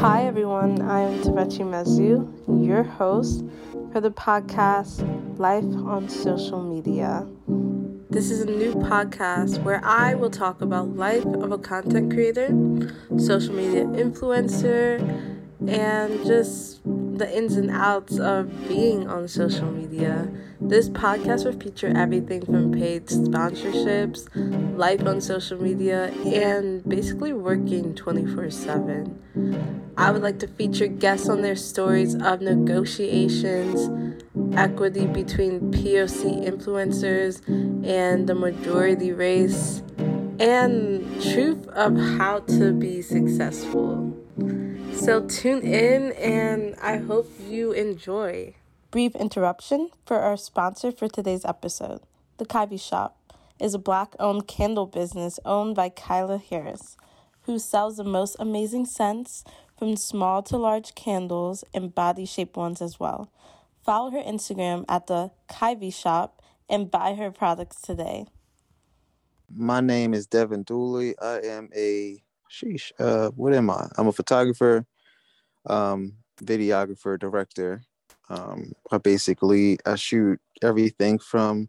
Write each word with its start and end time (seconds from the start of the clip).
Hi, 0.00 0.24
everyone. 0.26 0.80
I 0.80 1.00
am 1.00 1.20
Tavechi 1.20 1.60
Mezu, 1.60 2.66
your 2.66 2.82
host 2.82 3.44
for 3.92 4.00
the 4.00 4.10
podcast 4.10 5.04
Life 5.38 5.62
on 5.62 6.08
Social 6.08 6.62
Media. 6.62 7.28
This 8.08 8.30
is 8.30 8.40
a 8.40 8.46
new 8.46 8.72
podcast 8.72 9.62
where 9.62 9.84
I 9.84 10.14
will 10.14 10.30
talk 10.30 10.62
about 10.62 10.96
life 10.96 11.26
of 11.26 11.52
a 11.52 11.58
content 11.58 12.14
creator, 12.14 12.48
social 13.18 13.54
media 13.54 13.84
influencer, 13.84 15.00
and 15.68 16.24
just 16.24 16.79
the 17.20 17.36
ins 17.36 17.56
and 17.56 17.70
outs 17.70 18.18
of 18.18 18.48
being 18.66 19.06
on 19.06 19.28
social 19.28 19.70
media. 19.70 20.26
This 20.58 20.88
podcast 20.88 21.44
will 21.44 21.60
feature 21.60 21.92
everything 21.94 22.40
from 22.40 22.72
paid 22.72 23.08
sponsorships, 23.08 24.26
life 24.78 25.06
on 25.06 25.20
social 25.20 25.62
media, 25.62 26.10
and 26.24 26.82
basically 26.88 27.34
working 27.34 27.94
24 27.94 28.50
7. 28.50 29.92
I 29.98 30.10
would 30.10 30.22
like 30.22 30.38
to 30.38 30.46
feature 30.46 30.86
guests 30.86 31.28
on 31.28 31.42
their 31.42 31.56
stories 31.56 32.14
of 32.14 32.40
negotiations, 32.40 33.90
equity 34.56 35.06
between 35.06 35.70
POC 35.72 36.48
influencers 36.48 37.46
and 37.86 38.26
the 38.26 38.34
majority 38.34 39.12
race, 39.12 39.82
and 40.40 41.22
truth 41.22 41.68
of 41.68 41.94
how 42.16 42.38
to 42.40 42.72
be 42.72 43.02
successful. 43.02 44.16
So 44.94 45.26
tune 45.26 45.60
in 45.60 46.12
and 46.12 46.74
I 46.80 46.96
hope 46.96 47.30
you 47.46 47.72
enjoy. 47.72 48.54
Brief 48.90 49.14
interruption 49.14 49.90
for 50.06 50.18
our 50.18 50.38
sponsor 50.38 50.92
for 50.92 51.08
today's 51.08 51.44
episode. 51.44 52.00
The 52.38 52.46
Kyvie 52.46 52.80
Shop 52.80 53.18
is 53.60 53.74
a 53.74 53.78
black 53.78 54.14
owned 54.18 54.48
candle 54.48 54.86
business 54.86 55.38
owned 55.44 55.76
by 55.76 55.90
Kyla 55.90 56.38
Harris, 56.38 56.96
who 57.42 57.58
sells 57.58 57.98
the 57.98 58.04
most 58.04 58.34
amazing 58.38 58.86
scents 58.86 59.44
from 59.78 59.94
small 59.94 60.42
to 60.44 60.56
large 60.56 60.94
candles 60.94 61.64
and 61.74 61.94
body 61.94 62.24
shaped 62.24 62.56
ones 62.56 62.80
as 62.80 62.98
well. 62.98 63.30
Follow 63.84 64.10
her 64.10 64.22
Instagram 64.22 64.86
at 64.88 65.06
the 65.06 65.32
Kyvie 65.50 65.94
Shop 65.94 66.40
and 66.66 66.90
buy 66.90 67.14
her 67.14 67.30
products 67.30 67.82
today. 67.82 68.24
My 69.52 69.80
name 69.80 70.14
is 70.14 70.26
Devon 70.26 70.62
Dooley. 70.62 71.18
I 71.18 71.40
am 71.40 71.70
a 71.74 72.22
sheesh. 72.50 72.92
Uh, 73.00 73.30
what 73.30 73.52
am 73.52 73.68
I? 73.68 73.88
I'm 73.98 74.06
a 74.06 74.12
photographer, 74.12 74.86
um, 75.66 76.14
videographer, 76.42 77.18
director. 77.18 77.82
Um, 78.28 78.72
I 78.92 78.98
basically 78.98 79.78
I 79.84 79.96
shoot 79.96 80.40
everything 80.62 81.18
from 81.18 81.68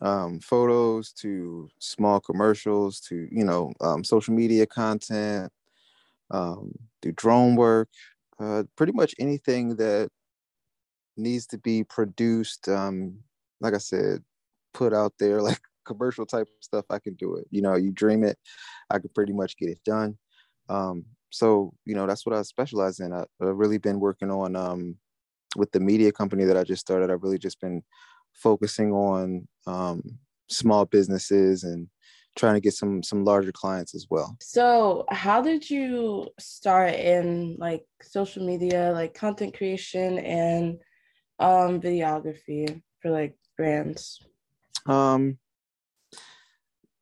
um, 0.00 0.40
photos 0.40 1.12
to 1.14 1.68
small 1.78 2.20
commercials 2.20 3.00
to 3.00 3.28
you 3.30 3.44
know 3.44 3.74
um, 3.82 4.02
social 4.02 4.32
media 4.32 4.66
content, 4.66 5.52
um, 6.30 6.72
do 7.02 7.12
drone 7.12 7.54
work, 7.54 7.90
uh, 8.40 8.62
pretty 8.76 8.92
much 8.92 9.14
anything 9.18 9.76
that 9.76 10.08
needs 11.18 11.46
to 11.48 11.58
be 11.58 11.84
produced. 11.84 12.66
Um, 12.66 13.18
like 13.60 13.74
I 13.74 13.78
said, 13.78 14.24
put 14.72 14.94
out 14.94 15.12
there 15.18 15.42
like 15.50 15.60
commercial 15.84 16.26
type 16.26 16.48
stuff. 16.60 16.84
I 16.90 16.98
can 16.98 17.14
do 17.14 17.36
it. 17.36 17.46
You 17.50 17.62
know, 17.62 17.76
you 17.76 17.92
dream 17.92 18.24
it, 18.24 18.38
I 18.90 18.98
could 18.98 19.14
pretty 19.14 19.32
much 19.32 19.56
get 19.56 19.68
it 19.68 19.80
done. 19.84 20.18
Um, 20.68 21.04
so 21.30 21.74
you 21.84 21.94
know 21.94 22.06
that's 22.06 22.24
what 22.24 22.34
I 22.34 22.42
specialize 22.42 23.00
in. 23.00 23.12
I, 23.12 23.24
have 23.40 23.56
really 23.56 23.78
been 23.78 24.00
working 24.00 24.30
on 24.30 24.54
um, 24.56 24.96
with 25.56 25.72
the 25.72 25.80
media 25.80 26.12
company 26.12 26.44
that 26.44 26.56
I 26.56 26.64
just 26.64 26.80
started. 26.80 27.10
I've 27.10 27.22
really 27.22 27.38
just 27.38 27.60
been 27.60 27.82
focusing 28.32 28.92
on 28.92 29.46
um, 29.66 30.02
small 30.48 30.84
businesses 30.84 31.64
and 31.64 31.88
trying 32.36 32.54
to 32.54 32.60
get 32.60 32.74
some 32.74 33.02
some 33.02 33.24
larger 33.24 33.52
clients 33.52 33.94
as 33.94 34.06
well. 34.10 34.36
So, 34.40 35.04
how 35.10 35.40
did 35.40 35.68
you 35.68 36.28
start 36.38 36.94
in 36.94 37.56
like 37.58 37.84
social 38.02 38.44
media, 38.44 38.92
like 38.92 39.14
content 39.14 39.56
creation 39.56 40.18
and 40.18 40.78
um 41.38 41.80
videography 41.80 42.82
for 43.00 43.10
like 43.10 43.36
brands? 43.56 44.20
Um 44.86 45.38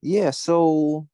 yeah, 0.03 0.31
so 0.31 1.09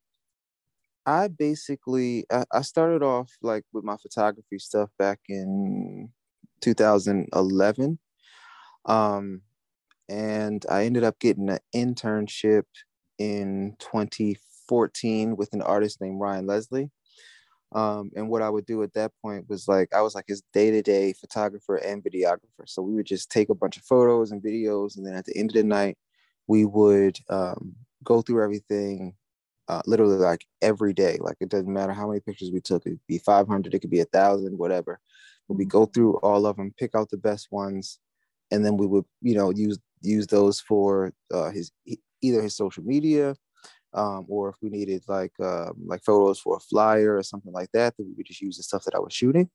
I 1.06 1.28
basically 1.28 2.26
I, 2.31 2.44
I 2.53 2.62
started 2.62 3.03
off 3.03 3.31
like 3.43 3.65
with 3.72 3.84
my 3.84 3.97
photography 3.97 4.59
stuff 4.59 4.91
back 4.99 5.21
in 5.28 6.10
2011. 6.60 7.99
Um 8.87 9.43
and 10.09 10.65
I 10.71 10.84
ended 10.87 11.04
up 11.04 11.19
getting 11.21 11.50
an 11.50 11.60
internship 11.75 12.65
in 13.19 13.76
2014 13.81 15.37
with 15.37 15.53
an 15.55 15.62
artist 15.62 16.00
named 16.00 16.20
Ryan 16.20 16.47
Leslie. 16.47 16.91
Um, 17.72 18.10
and 18.16 18.31
what 18.31 18.43
I 18.43 18.50
would 18.50 18.66
do 18.66 18.82
at 18.82 18.94
that 18.94 19.12
point 19.22 19.47
was 19.49 19.69
like 19.69 19.94
I 19.94 20.03
was 20.03 20.15
like 20.15 20.25
his 20.28 20.43
day-to-day 20.55 21.15
photographer 21.15 21.76
and 21.76 22.03
videographer. 22.03 22.66
So 22.66 22.82
we 22.82 22.94
would 22.94 23.06
just 23.06 23.31
take 23.31 23.50
a 23.50 23.55
bunch 23.55 23.76
of 23.76 23.84
photos 23.84 24.31
and 24.31 24.43
videos, 24.43 24.97
and 24.97 25.06
then 25.06 25.15
at 25.15 25.26
the 25.26 25.37
end 25.37 25.50
of 25.50 25.55
the 25.55 25.65
night, 25.65 25.99
we 26.47 26.65
would 26.65 27.19
um, 27.28 27.76
go 28.04 28.22
through 28.22 28.42
everything, 28.42 29.14
uh, 29.69 29.82
literally 29.86 30.16
like 30.16 30.47
every 30.62 30.92
day. 30.92 31.19
Like 31.20 31.36
it 31.41 31.48
doesn't 31.48 31.72
matter 31.72 31.92
how 31.92 32.09
many 32.09 32.20
pictures 32.20 32.50
we 32.53 32.60
took; 32.60 32.86
it 32.86 32.91
could 32.91 33.00
be 33.09 33.19
500, 33.19 33.75
it 33.75 33.78
could 33.81 33.91
be 33.91 34.00
a 34.00 34.06
thousand, 34.06 34.59
whatever. 34.59 35.00
But 35.48 35.59
we 35.59 35.64
go 35.64 35.86
through 35.86 36.16
all 36.19 36.47
of 36.47 36.56
them, 36.56 36.75
pick 36.78 36.94
out 36.94 37.10
the 37.10 37.16
best 37.16 37.48
ones, 37.50 38.00
and 38.50 38.64
then 38.64 38.76
we 38.76 38.87
would, 38.87 39.04
you 39.22 39.34
know, 39.34 39.50
use 39.50 39.78
use 40.03 40.26
those 40.26 40.60
for 40.60 41.12
uh, 41.32 41.50
his 41.50 41.72
either 42.22 42.42
his 42.42 42.56
social 42.56 42.84
media 42.84 43.34
um, 43.94 44.26
or 44.28 44.50
if 44.50 44.56
we 44.62 44.69
needed 44.69 45.03
like 45.08 45.32
um, 45.41 45.72
like 45.87 46.03
photos 46.04 46.38
for 46.38 46.56
a 46.56 46.60
flyer 46.60 47.16
or 47.16 47.22
something 47.22 47.53
like 47.53 47.70
that, 47.72 47.94
then 47.97 48.06
we 48.08 48.14
would 48.16 48.26
just 48.26 48.41
use 48.41 48.56
the 48.56 48.62
stuff 48.62 48.84
that 48.84 48.94
I 48.94 48.98
was 48.98 49.12
shooting. 49.12 49.50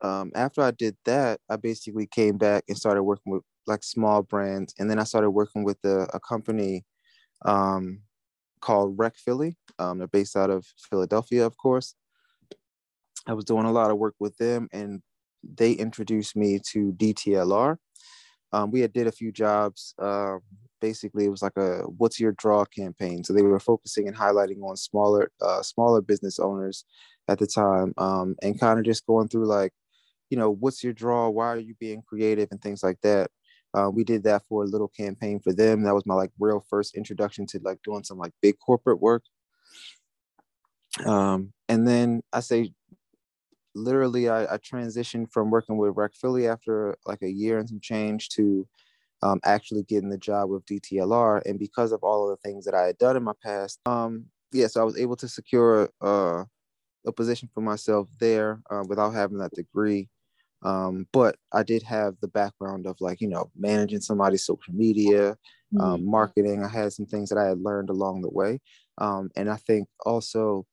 Um, 0.00 0.32
after 0.34 0.62
I 0.62 0.70
did 0.70 0.96
that, 1.06 1.40
I 1.48 1.56
basically 1.56 2.06
came 2.06 2.36
back 2.38 2.64
and 2.68 2.76
started 2.76 3.02
working 3.02 3.32
with 3.32 3.42
like 3.66 3.82
small 3.82 4.22
brands, 4.22 4.74
and 4.78 4.90
then 4.90 4.98
I 4.98 5.04
started 5.04 5.30
working 5.30 5.64
with 5.64 5.78
a, 5.84 6.08
a 6.14 6.20
company 6.20 6.84
um, 7.44 8.00
called 8.60 8.98
Rec 8.98 9.16
Philly. 9.16 9.56
Um, 9.78 9.98
they're 9.98 10.08
based 10.08 10.36
out 10.36 10.50
of 10.50 10.66
Philadelphia, 10.90 11.44
of 11.46 11.56
course. 11.56 11.94
I 13.26 13.32
was 13.32 13.44
doing 13.44 13.64
a 13.66 13.72
lot 13.72 13.90
of 13.90 13.98
work 13.98 14.14
with 14.18 14.36
them, 14.36 14.68
and 14.72 15.02
they 15.42 15.72
introduced 15.72 16.36
me 16.36 16.60
to 16.72 16.92
DTLR. 16.92 17.76
Um, 18.52 18.70
we 18.70 18.80
had 18.80 18.92
did 18.92 19.06
a 19.06 19.12
few 19.12 19.32
jobs 19.32 19.94
uh, 20.00 20.36
basically 20.84 21.24
it 21.24 21.30
was 21.30 21.40
like 21.40 21.56
a 21.56 21.78
what's 21.96 22.20
your 22.20 22.32
draw 22.32 22.62
campaign 22.66 23.24
so 23.24 23.32
they 23.32 23.40
were 23.40 23.58
focusing 23.58 24.06
and 24.06 24.14
highlighting 24.14 24.62
on 24.62 24.76
smaller 24.76 25.30
uh, 25.40 25.62
smaller 25.62 26.02
business 26.02 26.38
owners 26.38 26.84
at 27.26 27.38
the 27.38 27.46
time 27.46 27.94
um, 27.96 28.36
and 28.42 28.60
kind 28.60 28.78
of 28.78 28.84
just 28.84 29.06
going 29.06 29.26
through 29.26 29.46
like 29.46 29.72
you 30.28 30.36
know 30.36 30.50
what's 30.50 30.84
your 30.84 30.92
draw 30.92 31.26
why 31.30 31.46
are 31.46 31.58
you 31.58 31.74
being 31.80 32.02
creative 32.06 32.48
and 32.50 32.60
things 32.60 32.82
like 32.82 33.00
that 33.02 33.30
uh, 33.74 33.90
we 33.90 34.04
did 34.04 34.22
that 34.22 34.42
for 34.48 34.62
a 34.62 34.66
little 34.66 34.88
campaign 34.88 35.40
for 35.40 35.52
them 35.52 35.82
that 35.82 35.94
was 35.94 36.06
my 36.06 36.14
like 36.14 36.30
real 36.38 36.64
first 36.68 36.96
introduction 36.96 37.46
to 37.46 37.60
like 37.64 37.78
doing 37.82 38.04
some 38.04 38.18
like 38.18 38.32
big 38.40 38.56
corporate 38.64 39.00
work 39.00 39.22
um, 41.06 41.52
and 41.68 41.86
then 41.86 42.22
i 42.32 42.40
say 42.40 42.72
literally 43.74 44.28
I, 44.28 44.54
I 44.54 44.58
transitioned 44.58 45.32
from 45.32 45.50
working 45.50 45.76
with 45.76 45.96
rec 45.96 46.14
philly 46.14 46.46
after 46.46 46.96
like 47.06 47.22
a 47.22 47.30
year 47.30 47.58
and 47.58 47.68
some 47.68 47.80
change 47.80 48.28
to 48.30 48.66
um, 49.24 49.40
actually 49.42 49.82
getting 49.84 50.10
the 50.10 50.18
job 50.18 50.50
with 50.50 50.66
DTLR. 50.66 51.42
And 51.46 51.58
because 51.58 51.92
of 51.92 52.02
all 52.02 52.30
of 52.30 52.30
the 52.30 52.48
things 52.48 52.64
that 52.66 52.74
I 52.74 52.82
had 52.86 52.98
done 52.98 53.16
in 53.16 53.24
my 53.24 53.32
past, 53.42 53.80
um, 53.86 54.26
yeah, 54.52 54.66
so 54.66 54.82
I 54.82 54.84
was 54.84 54.98
able 54.98 55.16
to 55.16 55.28
secure 55.28 55.88
uh, 56.00 56.44
a 57.06 57.12
position 57.12 57.48
for 57.52 57.62
myself 57.62 58.08
there 58.20 58.60
uh, 58.70 58.84
without 58.86 59.14
having 59.14 59.38
that 59.38 59.52
degree. 59.52 60.08
Um, 60.64 61.06
but 61.12 61.36
I 61.52 61.62
did 61.62 61.82
have 61.82 62.14
the 62.20 62.28
background 62.28 62.86
of 62.86 62.96
like, 63.00 63.20
you 63.20 63.28
know, 63.28 63.50
managing 63.56 64.00
somebody's 64.00 64.46
social 64.46 64.74
media, 64.74 65.36
um, 65.78 66.00
mm-hmm. 66.00 66.10
marketing. 66.10 66.64
I 66.64 66.68
had 66.68 66.92
some 66.92 67.06
things 67.06 67.28
that 67.28 67.38
I 67.38 67.48
had 67.48 67.60
learned 67.60 67.90
along 67.90 68.22
the 68.22 68.30
way. 68.30 68.60
Um, 68.98 69.30
and 69.36 69.50
I 69.50 69.56
think 69.56 69.88
also 70.06 70.66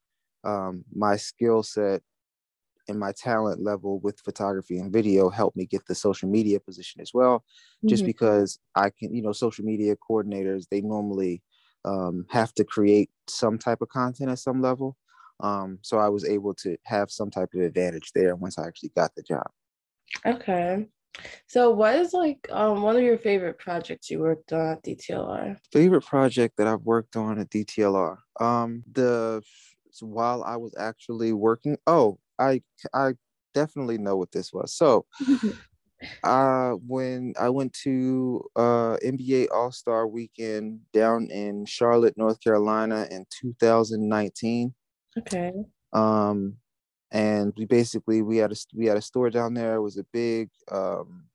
um, 0.43 0.85
my 0.93 1.17
skill 1.17 1.61
set 1.61 2.01
and 2.87 2.99
my 2.99 3.11
talent 3.11 3.61
level 3.61 3.99
with 3.99 4.19
photography 4.19 4.77
and 4.79 4.91
video 4.93 5.29
helped 5.29 5.55
me 5.55 5.65
get 5.65 5.85
the 5.87 5.95
social 5.95 6.29
media 6.29 6.59
position 6.59 6.99
as 7.01 7.11
well 7.13 7.43
just 7.87 8.01
mm-hmm. 8.01 8.07
because 8.07 8.59
i 8.75 8.89
can 8.89 9.13
you 9.13 9.21
know 9.21 9.31
social 9.31 9.63
media 9.63 9.95
coordinators 10.09 10.65
they 10.69 10.81
normally 10.81 11.41
um, 11.85 12.25
have 12.29 12.53
to 12.53 12.63
create 12.63 13.09
some 13.27 13.57
type 13.57 13.81
of 13.81 13.89
content 13.89 14.29
at 14.29 14.39
some 14.39 14.61
level 14.61 14.97
um, 15.41 15.79
so 15.81 15.97
i 15.99 16.09
was 16.09 16.25
able 16.25 16.53
to 16.53 16.75
have 16.85 17.09
some 17.11 17.29
type 17.29 17.49
of 17.53 17.61
advantage 17.61 18.11
there 18.13 18.35
once 18.35 18.57
i 18.57 18.67
actually 18.67 18.91
got 18.95 19.13
the 19.15 19.21
job 19.23 19.47
okay 20.25 20.85
so 21.47 21.69
what 21.71 21.95
is 21.95 22.13
like 22.13 22.47
um, 22.51 22.81
one 22.81 22.95
of 22.95 23.03
your 23.03 23.17
favorite 23.17 23.59
projects 23.59 24.09
you 24.09 24.19
worked 24.19 24.53
on 24.53 24.69
at 24.71 24.83
dtlr 24.83 25.57
favorite 25.71 26.05
project 26.05 26.55
that 26.57 26.67
i've 26.67 26.81
worked 26.81 27.15
on 27.15 27.39
at 27.39 27.49
dtlr 27.49 28.17
um 28.39 28.83
the 28.93 29.41
while 29.99 30.41
i 30.43 30.55
was 30.55 30.73
actually 30.79 31.33
working 31.33 31.77
oh 31.85 32.17
I 32.41 32.61
I 32.93 33.13
definitely 33.53 33.97
know 33.97 34.17
what 34.17 34.31
this 34.31 34.51
was. 34.51 34.73
So 34.73 35.05
uh 36.23 36.71
when 36.71 37.33
I 37.39 37.49
went 37.49 37.73
to 37.83 38.43
uh 38.55 38.97
NBA 39.05 39.47
All-Star 39.53 40.07
weekend 40.07 40.79
down 40.91 41.27
in 41.29 41.65
Charlotte, 41.65 42.17
North 42.17 42.41
Carolina 42.41 43.07
in 43.11 43.25
2019. 43.41 44.73
Okay. 45.19 45.53
Um 45.93 46.57
and 47.11 47.53
we 47.57 47.65
basically 47.65 48.21
we 48.21 48.37
had 48.37 48.51
a 48.51 48.55
we 48.75 48.85
had 48.85 48.97
a 48.97 49.01
store 49.01 49.29
down 49.29 49.53
there. 49.53 49.75
It 49.75 49.81
was 49.81 49.97
a 49.97 50.05
big 50.13 50.49
um, 50.71 51.25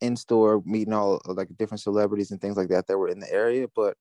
in 0.00 0.16
store 0.16 0.62
meeting 0.64 0.94
all 0.94 1.20
like 1.26 1.48
different 1.58 1.80
celebrities 1.80 2.30
and 2.30 2.40
things 2.40 2.56
like 2.56 2.68
that 2.68 2.86
that 2.86 2.98
were 2.98 3.08
in 3.08 3.20
the 3.20 3.32
area. 3.32 3.66
But 3.74 3.96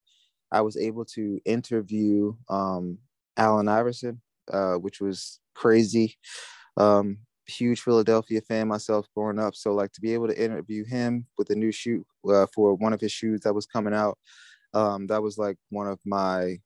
I 0.52 0.62
was 0.62 0.78
able 0.78 1.06
to 1.06 1.40
interview 1.46 2.36
um, 2.50 3.00
Allen 3.38 3.68
Iverson, 3.68 4.22
uh, 4.52 4.76
which 4.76 5.02
was 5.02 5.40
crazy. 5.56 6.18
Um, 6.78 7.20
huge 7.48 7.82
Philadelphia 7.82 8.42
fan 8.42 8.68
myself 8.68 9.08
growing 9.16 9.40
up, 9.40 9.56
so 9.56 9.74
like 9.74 9.92
to 9.94 10.02
be 10.02 10.14
able 10.14 10.28
to 10.28 10.44
interview 10.44 10.86
him 10.86 11.26
with 11.38 11.50
a 11.50 11.56
new 11.56 11.72
shoe 11.72 12.06
uh, 12.30 12.46
for 12.54 12.76
one 12.76 12.94
of 12.94 13.02
his 13.02 13.12
shoes 13.12 13.42
that 13.42 13.54
was 13.54 13.66
coming 13.66 13.94
out, 13.94 14.18
um, 14.74 15.08
that 15.08 15.24
was 15.24 15.38
like 15.38 15.58
one 15.70 15.88
of 15.88 16.00
my 16.06 16.58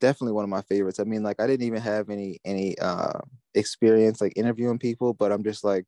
definitely 0.00 0.32
one 0.32 0.44
of 0.44 0.50
my 0.50 0.62
favorites. 0.62 1.00
I 1.00 1.04
mean, 1.04 1.22
like 1.22 1.40
I 1.40 1.46
didn't 1.46 1.66
even 1.66 1.80
have 1.82 2.10
any 2.10 2.38
any 2.44 2.78
uh, 2.78 3.20
experience 3.56 4.20
like 4.20 4.34
interviewing 4.36 4.78
people, 4.78 5.14
but 5.14 5.32
I'm 5.32 5.44
just 5.44 5.64
like, 5.64 5.86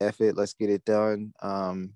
F 0.00 0.20
it, 0.20 0.36
let's 0.36 0.54
get 0.54 0.70
it 0.70 0.84
done. 0.84 1.32
Um, 1.42 1.92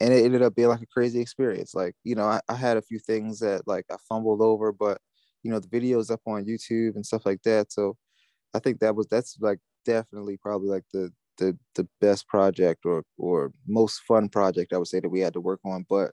and 0.00 0.12
it 0.12 0.24
ended 0.24 0.42
up 0.42 0.54
being 0.56 0.68
like 0.68 0.82
a 0.82 0.86
crazy 0.86 1.20
experience. 1.20 1.74
Like, 1.74 1.94
you 2.04 2.14
know, 2.14 2.24
I, 2.24 2.40
I 2.48 2.54
had 2.54 2.76
a 2.76 2.82
few 2.82 2.98
things 2.98 3.40
that 3.40 3.62
like 3.66 3.86
I 3.90 3.96
fumbled 4.08 4.42
over, 4.42 4.72
but 4.72 4.98
you 5.42 5.50
know, 5.50 5.60
the 5.60 5.68
videos 5.68 6.10
up 6.10 6.20
on 6.26 6.46
YouTube 6.46 6.96
and 6.96 7.06
stuff 7.06 7.26
like 7.26 7.42
that. 7.44 7.72
So 7.72 7.96
I 8.54 8.60
think 8.60 8.80
that 8.80 8.96
was 8.96 9.08
that's 9.08 9.38
like 9.40 9.58
definitely 9.86 10.38
probably 10.38 10.68
like 10.70 10.84
the 10.92 11.12
the 11.38 11.58
the 11.76 11.88
best 12.00 12.28
project 12.28 12.86
or 12.86 13.04
or 13.18 13.52
most 13.68 14.00
fun 14.02 14.28
project 14.28 14.72
I 14.72 14.78
would 14.78 14.88
say 14.88 15.00
that 15.00 15.08
we 15.08 15.20
had 15.20 15.34
to 15.34 15.40
work 15.40 15.60
on. 15.64 15.86
But 15.88 16.12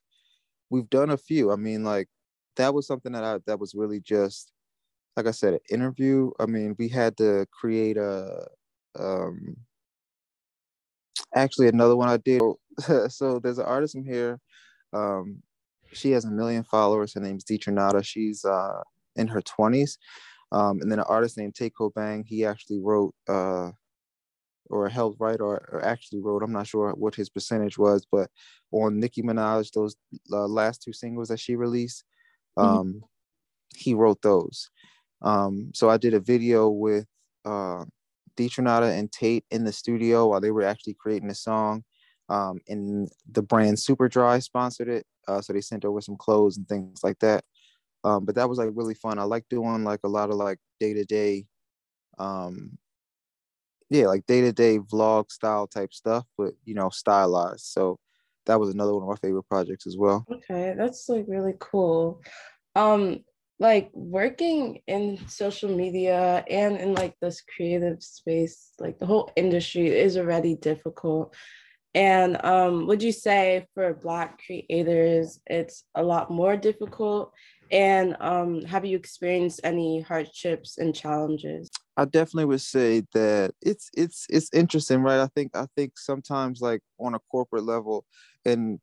we've 0.69 0.89
done 0.89 1.11
a 1.11 1.17
few. 1.17 1.51
I 1.51 1.55
mean, 1.57 1.83
like 1.83 2.07
that 2.57 2.73
was 2.73 2.87
something 2.87 3.13
that 3.13 3.23
I 3.23 3.39
that 3.47 3.59
was 3.59 3.75
really 3.75 4.01
just 4.01 4.51
like 5.17 5.27
I 5.27 5.31
said, 5.31 5.53
an 5.53 5.59
interview. 5.69 6.31
I 6.39 6.45
mean, 6.45 6.75
we 6.79 6.87
had 6.87 7.17
to 7.17 7.45
create 7.51 7.97
a 7.97 8.47
um 8.99 9.57
actually 11.35 11.67
another 11.67 11.95
one 11.95 12.09
I 12.09 12.17
did. 12.17 12.41
so 13.09 13.39
there's 13.39 13.59
an 13.59 13.65
artist 13.65 13.95
in 13.95 14.03
here. 14.03 14.39
Um 14.93 15.41
she 15.93 16.11
has 16.11 16.25
a 16.25 16.31
million 16.31 16.63
followers. 16.63 17.13
Her 17.13 17.19
name's 17.19 17.43
Detronata. 17.43 18.03
She's 18.03 18.45
uh 18.45 18.81
in 19.15 19.27
her 19.27 19.41
20s. 19.41 19.97
Um, 20.53 20.81
and 20.81 20.91
then 20.91 20.99
an 20.99 21.05
artist 21.07 21.37
named 21.37 21.55
Tate 21.55 21.73
Kobang, 21.79 22.25
he 22.25 22.45
actually 22.45 22.79
wrote 22.79 23.13
uh 23.27 23.71
or 24.71 24.87
helped 24.87 25.19
write 25.19 25.41
or, 25.41 25.67
or, 25.71 25.85
actually 25.85 26.21
wrote, 26.21 26.41
I'm 26.41 26.53
not 26.53 26.65
sure 26.65 26.93
what 26.93 27.13
his 27.13 27.29
percentage 27.29 27.77
was, 27.77 28.07
but 28.09 28.29
on 28.71 28.99
Nicki 28.99 29.21
Minaj, 29.21 29.71
those 29.73 29.95
uh, 30.31 30.47
last 30.47 30.81
two 30.81 30.93
singles 30.93 31.27
that 31.27 31.41
she 31.41 31.55
released, 31.55 32.05
mm-hmm. 32.57 32.69
um, 32.69 32.87
mm-hmm. 32.87 32.99
he 33.75 33.93
wrote 33.93 34.21
those. 34.21 34.69
Um, 35.21 35.71
so 35.73 35.89
I 35.89 35.97
did 35.97 36.13
a 36.13 36.19
video 36.19 36.69
with 36.69 37.05
uh, 37.45 37.85
Detronata 38.35 38.97
and 38.97 39.11
Tate 39.11 39.45
in 39.51 39.63
the 39.63 39.71
studio 39.71 40.27
while 40.27 40.41
they 40.41 40.51
were 40.51 40.63
actually 40.63 40.95
creating 40.95 41.27
the 41.27 41.35
song. 41.35 41.83
Um, 42.29 42.59
and 42.67 43.09
the 43.29 43.41
brand 43.41 43.77
Superdry 43.77 44.41
sponsored 44.41 44.87
it. 44.89 45.05
Uh, 45.27 45.41
so 45.41 45.53
they 45.53 45.61
sent 45.61 45.85
over 45.85 46.01
some 46.01 46.17
clothes 46.17 46.57
and 46.57 46.67
things 46.67 47.03
like 47.03 47.19
that. 47.19 47.43
Um, 48.03 48.25
but 48.25 48.35
that 48.35 48.49
was 48.49 48.57
like 48.57 48.69
really 48.73 48.95
fun. 48.95 49.19
I 49.19 49.23
like 49.23 49.45
doing 49.49 49.83
like 49.83 49.99
a 50.03 50.09
lot 50.09 50.29
of 50.29 50.35
like 50.35 50.57
day 50.79 50.93
to 50.93 51.05
day, 51.05 51.45
yeah, 53.89 54.07
like 54.07 54.25
day 54.25 54.41
to 54.41 54.53
day 54.53 54.79
vlog 54.79 55.31
style 55.31 55.67
type 55.67 55.93
stuff, 55.93 56.25
but 56.37 56.53
you 56.63 56.73
know, 56.73 56.89
stylized. 56.89 57.65
So 57.65 57.99
that 58.45 58.59
was 58.59 58.73
another 58.73 58.93
one 58.93 59.03
of 59.03 59.09
my 59.09 59.15
favorite 59.17 59.43
projects 59.43 59.85
as 59.85 59.97
well. 59.97 60.25
Okay, 60.31 60.73
that's 60.77 61.09
like 61.09 61.25
really 61.27 61.55
cool. 61.59 62.21
Um, 62.75 63.19
like 63.61 63.91
working 63.93 64.81
in 64.87 65.19
social 65.27 65.69
media 65.69 66.43
and 66.49 66.77
in 66.77 66.95
like 66.95 67.13
this 67.21 67.41
creative 67.41 68.01
space, 68.01 68.71
like 68.79 68.97
the 68.97 69.05
whole 69.05 69.31
industry 69.35 69.87
is 69.87 70.17
already 70.17 70.55
difficult. 70.55 71.35
And 71.93 72.43
um, 72.43 72.87
would 72.87 73.03
you 73.03 73.11
say 73.11 73.67
for 73.75 73.93
Black 73.93 74.39
creators, 74.43 75.39
it's 75.45 75.83
a 75.93 76.01
lot 76.01 76.31
more 76.31 76.57
difficult? 76.57 77.33
And 77.71 78.17
um, 78.19 78.63
have 78.63 78.83
you 78.83 78.97
experienced 78.97 79.59
any 79.63 80.01
hardships 80.01 80.79
and 80.79 80.95
challenges? 80.95 81.69
I 81.95 82.05
definitely 82.05 82.45
would 82.45 82.61
say 82.61 83.03
that 83.13 83.51
it's 83.61 83.91
it's 83.95 84.25
it's 84.27 84.49
interesting, 84.53 85.03
right? 85.03 85.19
I 85.19 85.27
think 85.35 85.55
I 85.55 85.67
think 85.75 85.99
sometimes 85.99 86.61
like 86.61 86.81
on 86.99 87.13
a 87.13 87.19
corporate 87.31 87.65
level, 87.65 88.05
and 88.43 88.79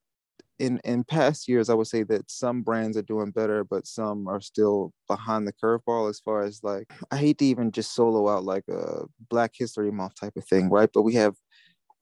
in 0.58 0.81
in 0.84 1.05
past 1.05 1.49
years, 1.49 1.69
I 1.70 1.75
would 1.75 1.87
say 1.87 2.02
that 2.05 2.31
some 2.31 2.62
brands 2.62 2.96
are 2.96 3.02
doing 3.02 3.31
better, 3.31 3.64
but 3.64 3.87
some 3.87 4.26
are 4.28 4.40
still 4.40 4.93
behind 5.06 5.46
the 5.46 5.52
curveball 5.52 6.10
as 6.10 6.20
far 6.20 6.43
as 6.43 6.60
like 6.62 6.93
I 7.10 7.16
hate 7.16 7.38
to 7.38 7.44
even 7.44 7.70
just 7.70 7.94
solo 7.94 8.28
out 8.28 8.44
like 8.44 8.64
a 8.69 9.05
Black 9.31 9.52
History 9.55 9.90
Month 9.90 10.16
type 10.20 10.37
of 10.37 10.44
thing, 10.46 10.69
right? 10.70 10.90
But 10.93 11.02
we 11.02 11.14
have, 11.14 11.34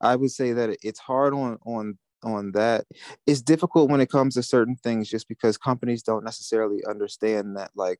I 0.00 0.16
would 0.16 0.30
say 0.30 0.52
that 0.52 0.76
it's 0.82 1.00
hard 1.00 1.34
on 1.34 1.58
on 1.66 1.98
on 2.24 2.52
that. 2.52 2.86
It's 3.26 3.42
difficult 3.42 3.90
when 3.90 4.00
it 4.00 4.10
comes 4.10 4.34
to 4.34 4.42
certain 4.42 4.76
things 4.76 5.08
just 5.08 5.28
because 5.28 5.58
companies 5.58 6.02
don't 6.02 6.24
necessarily 6.24 6.82
understand 6.88 7.56
that 7.56 7.70
like 7.74 7.98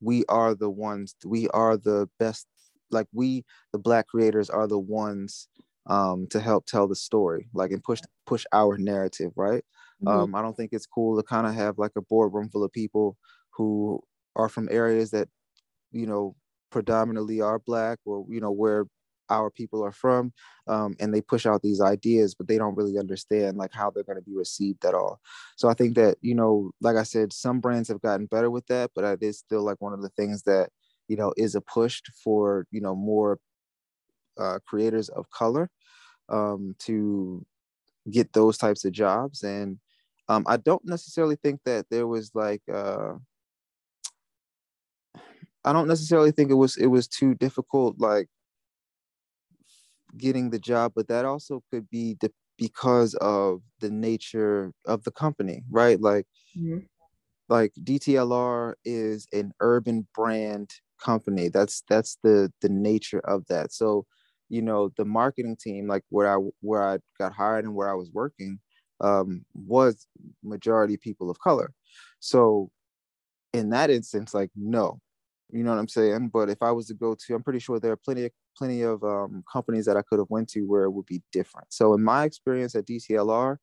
we 0.00 0.24
are 0.28 0.54
the 0.54 0.70
ones 0.70 1.14
we 1.24 1.48
are 1.50 1.76
the 1.76 2.08
best 2.18 2.46
like 2.90 3.06
we 3.12 3.44
the 3.72 3.78
black 3.78 4.08
creators 4.08 4.50
are 4.50 4.66
the 4.66 4.78
ones 4.78 5.48
um 5.86 6.26
to 6.30 6.40
help 6.40 6.66
tell 6.66 6.86
the 6.86 6.94
story 6.94 7.48
like 7.54 7.70
and 7.70 7.82
push 7.82 8.00
push 8.26 8.44
our 8.52 8.78
narrative 8.78 9.32
right 9.36 9.64
mm-hmm. 10.02 10.08
um 10.08 10.34
i 10.34 10.42
don't 10.42 10.56
think 10.56 10.70
it's 10.72 10.86
cool 10.86 11.16
to 11.16 11.22
kind 11.22 11.46
of 11.46 11.54
have 11.54 11.78
like 11.78 11.92
a 11.96 12.02
boardroom 12.02 12.48
full 12.48 12.64
of 12.64 12.72
people 12.72 13.16
who 13.50 14.00
are 14.36 14.48
from 14.48 14.68
areas 14.70 15.10
that 15.10 15.28
you 15.90 16.06
know 16.06 16.34
predominantly 16.70 17.40
are 17.40 17.58
black 17.58 17.98
or 18.04 18.24
you 18.28 18.40
know 18.40 18.50
where 18.50 18.86
our 19.30 19.50
people 19.50 19.82
are 19.84 19.92
from 19.92 20.32
um, 20.68 20.94
and 21.00 21.14
they 21.14 21.20
push 21.20 21.46
out 21.46 21.62
these 21.62 21.80
ideas 21.80 22.34
but 22.34 22.48
they 22.48 22.58
don't 22.58 22.76
really 22.76 22.98
understand 22.98 23.56
like 23.56 23.72
how 23.72 23.90
they're 23.90 24.04
going 24.04 24.18
to 24.18 24.30
be 24.30 24.36
received 24.36 24.84
at 24.84 24.94
all 24.94 25.20
so 25.56 25.68
i 25.68 25.74
think 25.74 25.94
that 25.94 26.16
you 26.20 26.34
know 26.34 26.70
like 26.80 26.96
i 26.96 27.02
said 27.02 27.32
some 27.32 27.60
brands 27.60 27.88
have 27.88 28.02
gotten 28.02 28.26
better 28.26 28.50
with 28.50 28.66
that 28.66 28.90
but 28.94 29.04
it 29.04 29.22
is 29.22 29.38
still 29.38 29.62
like 29.62 29.80
one 29.80 29.92
of 29.92 30.02
the 30.02 30.10
things 30.10 30.42
that 30.42 30.68
you 31.08 31.16
know 31.16 31.32
is 31.36 31.54
a 31.54 31.60
push 31.60 32.02
for 32.22 32.66
you 32.70 32.80
know 32.80 32.94
more 32.94 33.38
uh, 34.38 34.58
creators 34.66 35.08
of 35.08 35.28
color 35.30 35.70
um, 36.28 36.74
to 36.78 37.44
get 38.10 38.32
those 38.32 38.58
types 38.58 38.84
of 38.84 38.92
jobs 38.92 39.42
and 39.42 39.78
um, 40.28 40.44
i 40.48 40.56
don't 40.56 40.84
necessarily 40.84 41.36
think 41.36 41.60
that 41.64 41.86
there 41.90 42.06
was 42.06 42.30
like 42.34 42.62
uh, 42.72 43.12
I 45.64 45.72
don't 45.72 45.88
necessarily 45.88 46.32
think 46.32 46.50
it 46.50 46.54
was 46.54 46.76
it 46.76 46.86
was 46.86 47.06
too 47.06 47.34
difficult 47.34 47.96
like 47.98 48.28
getting 50.16 50.50
the 50.50 50.58
job, 50.58 50.92
but 50.94 51.08
that 51.08 51.24
also 51.24 51.62
could 51.70 51.88
be 51.88 52.16
the, 52.20 52.30
because 52.58 53.14
of 53.14 53.62
the 53.80 53.90
nature 53.90 54.72
of 54.86 55.04
the 55.04 55.10
company, 55.10 55.62
right? 55.70 56.00
Like, 56.00 56.26
mm-hmm. 56.56 56.78
like 57.48 57.72
DTLR 57.82 58.74
is 58.84 59.26
an 59.32 59.52
urban 59.60 60.06
brand 60.14 60.70
company. 61.00 61.48
That's 61.48 61.82
that's 61.88 62.18
the 62.22 62.52
the 62.60 62.68
nature 62.68 63.20
of 63.20 63.46
that. 63.48 63.72
So, 63.72 64.06
you 64.52 64.60
know, 64.60 64.92
the 64.98 65.04
marketing 65.06 65.56
team, 65.56 65.88
like 65.88 66.04
where 66.10 66.30
I 66.30 66.38
where 66.60 66.82
I 66.86 66.98
got 67.18 67.32
hired 67.32 67.64
and 67.64 67.74
where 67.74 67.90
I 67.90 67.94
was 67.94 68.10
working, 68.12 68.60
um, 69.00 69.46
was 69.54 70.06
majority 70.44 70.98
people 70.98 71.30
of 71.30 71.40
color. 71.40 71.72
So, 72.20 72.70
in 73.54 73.70
that 73.70 73.88
instance, 73.88 74.34
like 74.34 74.50
no, 74.54 75.00
you 75.50 75.64
know 75.64 75.70
what 75.70 75.78
I'm 75.78 75.88
saying? 75.88 76.28
But 76.34 76.50
if 76.50 76.62
I 76.62 76.70
was 76.70 76.86
to 76.88 76.94
go 76.94 77.14
to, 77.14 77.34
I'm 77.34 77.42
pretty 77.42 77.60
sure 77.60 77.80
there 77.80 77.92
are 77.92 77.96
plenty 77.96 78.26
of 78.26 78.32
plenty 78.54 78.82
of 78.82 79.02
um, 79.02 79.42
companies 79.50 79.86
that 79.86 79.96
I 79.96 80.02
could 80.02 80.18
have 80.18 80.28
went 80.28 80.50
to 80.50 80.60
where 80.66 80.84
it 80.84 80.90
would 80.90 81.06
be 81.06 81.22
different. 81.32 81.72
So 81.72 81.94
in 81.94 82.02
my 82.02 82.24
experience 82.24 82.74
at 82.74 82.84
dtlr 82.84 83.56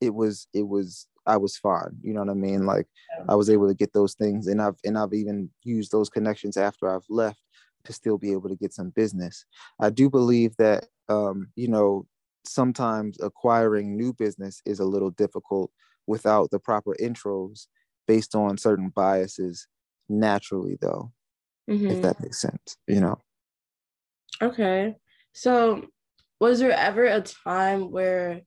it 0.00 0.14
was 0.14 0.46
it 0.54 0.66
was 0.66 1.06
I 1.26 1.36
was 1.36 1.58
fine. 1.58 1.98
You 2.02 2.14
know 2.14 2.20
what 2.20 2.30
I 2.30 2.34
mean? 2.34 2.64
Like 2.64 2.86
I 3.28 3.34
was 3.34 3.50
able 3.50 3.68
to 3.68 3.74
get 3.74 3.92
those 3.92 4.14
things, 4.14 4.46
and 4.46 4.62
I've 4.62 4.76
and 4.84 4.96
I've 4.96 5.12
even 5.12 5.50
used 5.64 5.92
those 5.92 6.08
connections 6.08 6.56
after 6.56 6.88
I've 6.88 7.04
left 7.10 7.42
to 7.84 7.92
still 7.92 8.18
be 8.18 8.32
able 8.32 8.48
to 8.48 8.56
get 8.56 8.72
some 8.72 8.90
business. 8.90 9.44
I 9.80 9.90
do 9.90 10.10
believe 10.10 10.56
that 10.56 10.86
um, 11.08 11.48
you 11.56 11.68
know 11.68 12.06
sometimes 12.44 13.18
acquiring 13.20 13.96
new 13.96 14.12
business 14.12 14.62
is 14.64 14.80
a 14.80 14.84
little 14.84 15.10
difficult 15.10 15.70
without 16.06 16.50
the 16.50 16.58
proper 16.58 16.96
intros 17.00 17.66
based 18.08 18.34
on 18.34 18.56
certain 18.56 18.88
biases 18.88 19.66
naturally 20.08 20.78
though 20.80 21.12
mm-hmm. 21.70 21.86
if 21.86 22.02
that 22.02 22.20
makes 22.20 22.40
sense, 22.40 22.76
you 22.86 23.00
know. 23.00 23.18
Okay. 24.42 24.96
So, 25.32 25.86
was 26.40 26.58
there 26.58 26.72
ever 26.72 27.04
a 27.04 27.20
time 27.20 27.90
where 27.90 28.40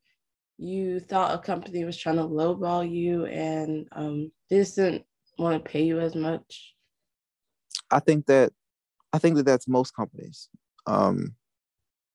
you 0.57 0.99
thought 0.99 1.35
a 1.35 1.39
company 1.39 1.85
was 1.85 1.97
trying 1.97 2.17
to 2.17 2.23
lowball 2.23 2.89
you 2.89 3.25
and 3.25 3.87
um, 3.93 4.31
didn't 4.49 5.03
want 5.37 5.63
to 5.63 5.69
pay 5.69 5.83
you 5.83 5.99
as 5.99 6.15
much? 6.15 6.75
I 7.89 7.99
think 7.99 8.25
that 8.27 8.51
I 9.13 9.20
think 9.20 9.36
that 9.38 9.46
that's 9.46 9.67
most 9.67 9.96
companies. 9.96 10.50
Um, 10.88 11.36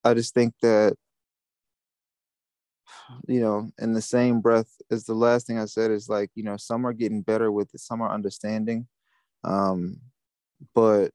I 0.05 0.15
just 0.15 0.35
think 0.35 0.55
that 0.63 0.95
you 3.27 3.41
know, 3.41 3.71
in 3.79 3.93
the 3.93 4.03
same 4.03 4.41
breath 4.41 4.71
as 4.91 5.05
the 5.05 5.15
last 5.15 5.47
thing 5.47 5.59
I 5.59 5.67
said 5.67 5.91
is 5.91 6.09
like, 6.09 6.31
you 6.35 6.43
know, 6.43 6.57
some 6.57 6.87
are 6.87 6.93
getting 6.93 7.23
better 7.23 7.53
with 7.53 7.75
it, 7.75 7.81
some 7.81 8.01
are 8.01 8.13
understanding. 8.13 8.87
Um, 9.45 10.01
but 10.75 11.13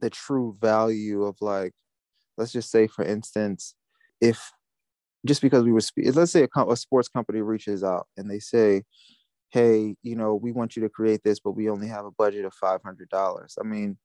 the 0.00 0.10
true 0.10 0.56
value 0.60 1.22
of 1.22 1.36
like 1.40 1.72
let's 2.36 2.52
just 2.52 2.70
say 2.70 2.86
for 2.86 3.04
instance 3.04 3.74
if 4.20 4.50
just 5.24 5.40
because 5.40 5.62
we 5.62 5.72
were 5.72 5.80
let's 6.12 6.32
say 6.32 6.46
a, 6.56 6.60
a 6.66 6.76
sports 6.76 7.08
company 7.08 7.40
reaches 7.40 7.84
out 7.84 8.08
and 8.16 8.28
they 8.28 8.40
say 8.40 8.82
hey 9.50 9.94
you 10.02 10.16
know 10.16 10.34
we 10.34 10.50
want 10.50 10.76
you 10.76 10.82
to 10.82 10.88
create 10.88 11.22
this 11.22 11.38
but 11.38 11.52
we 11.52 11.70
only 11.70 11.86
have 11.86 12.04
a 12.04 12.10
budget 12.10 12.44
of 12.44 12.52
$500 12.62 13.54
i 13.60 13.62
mean 13.64 13.96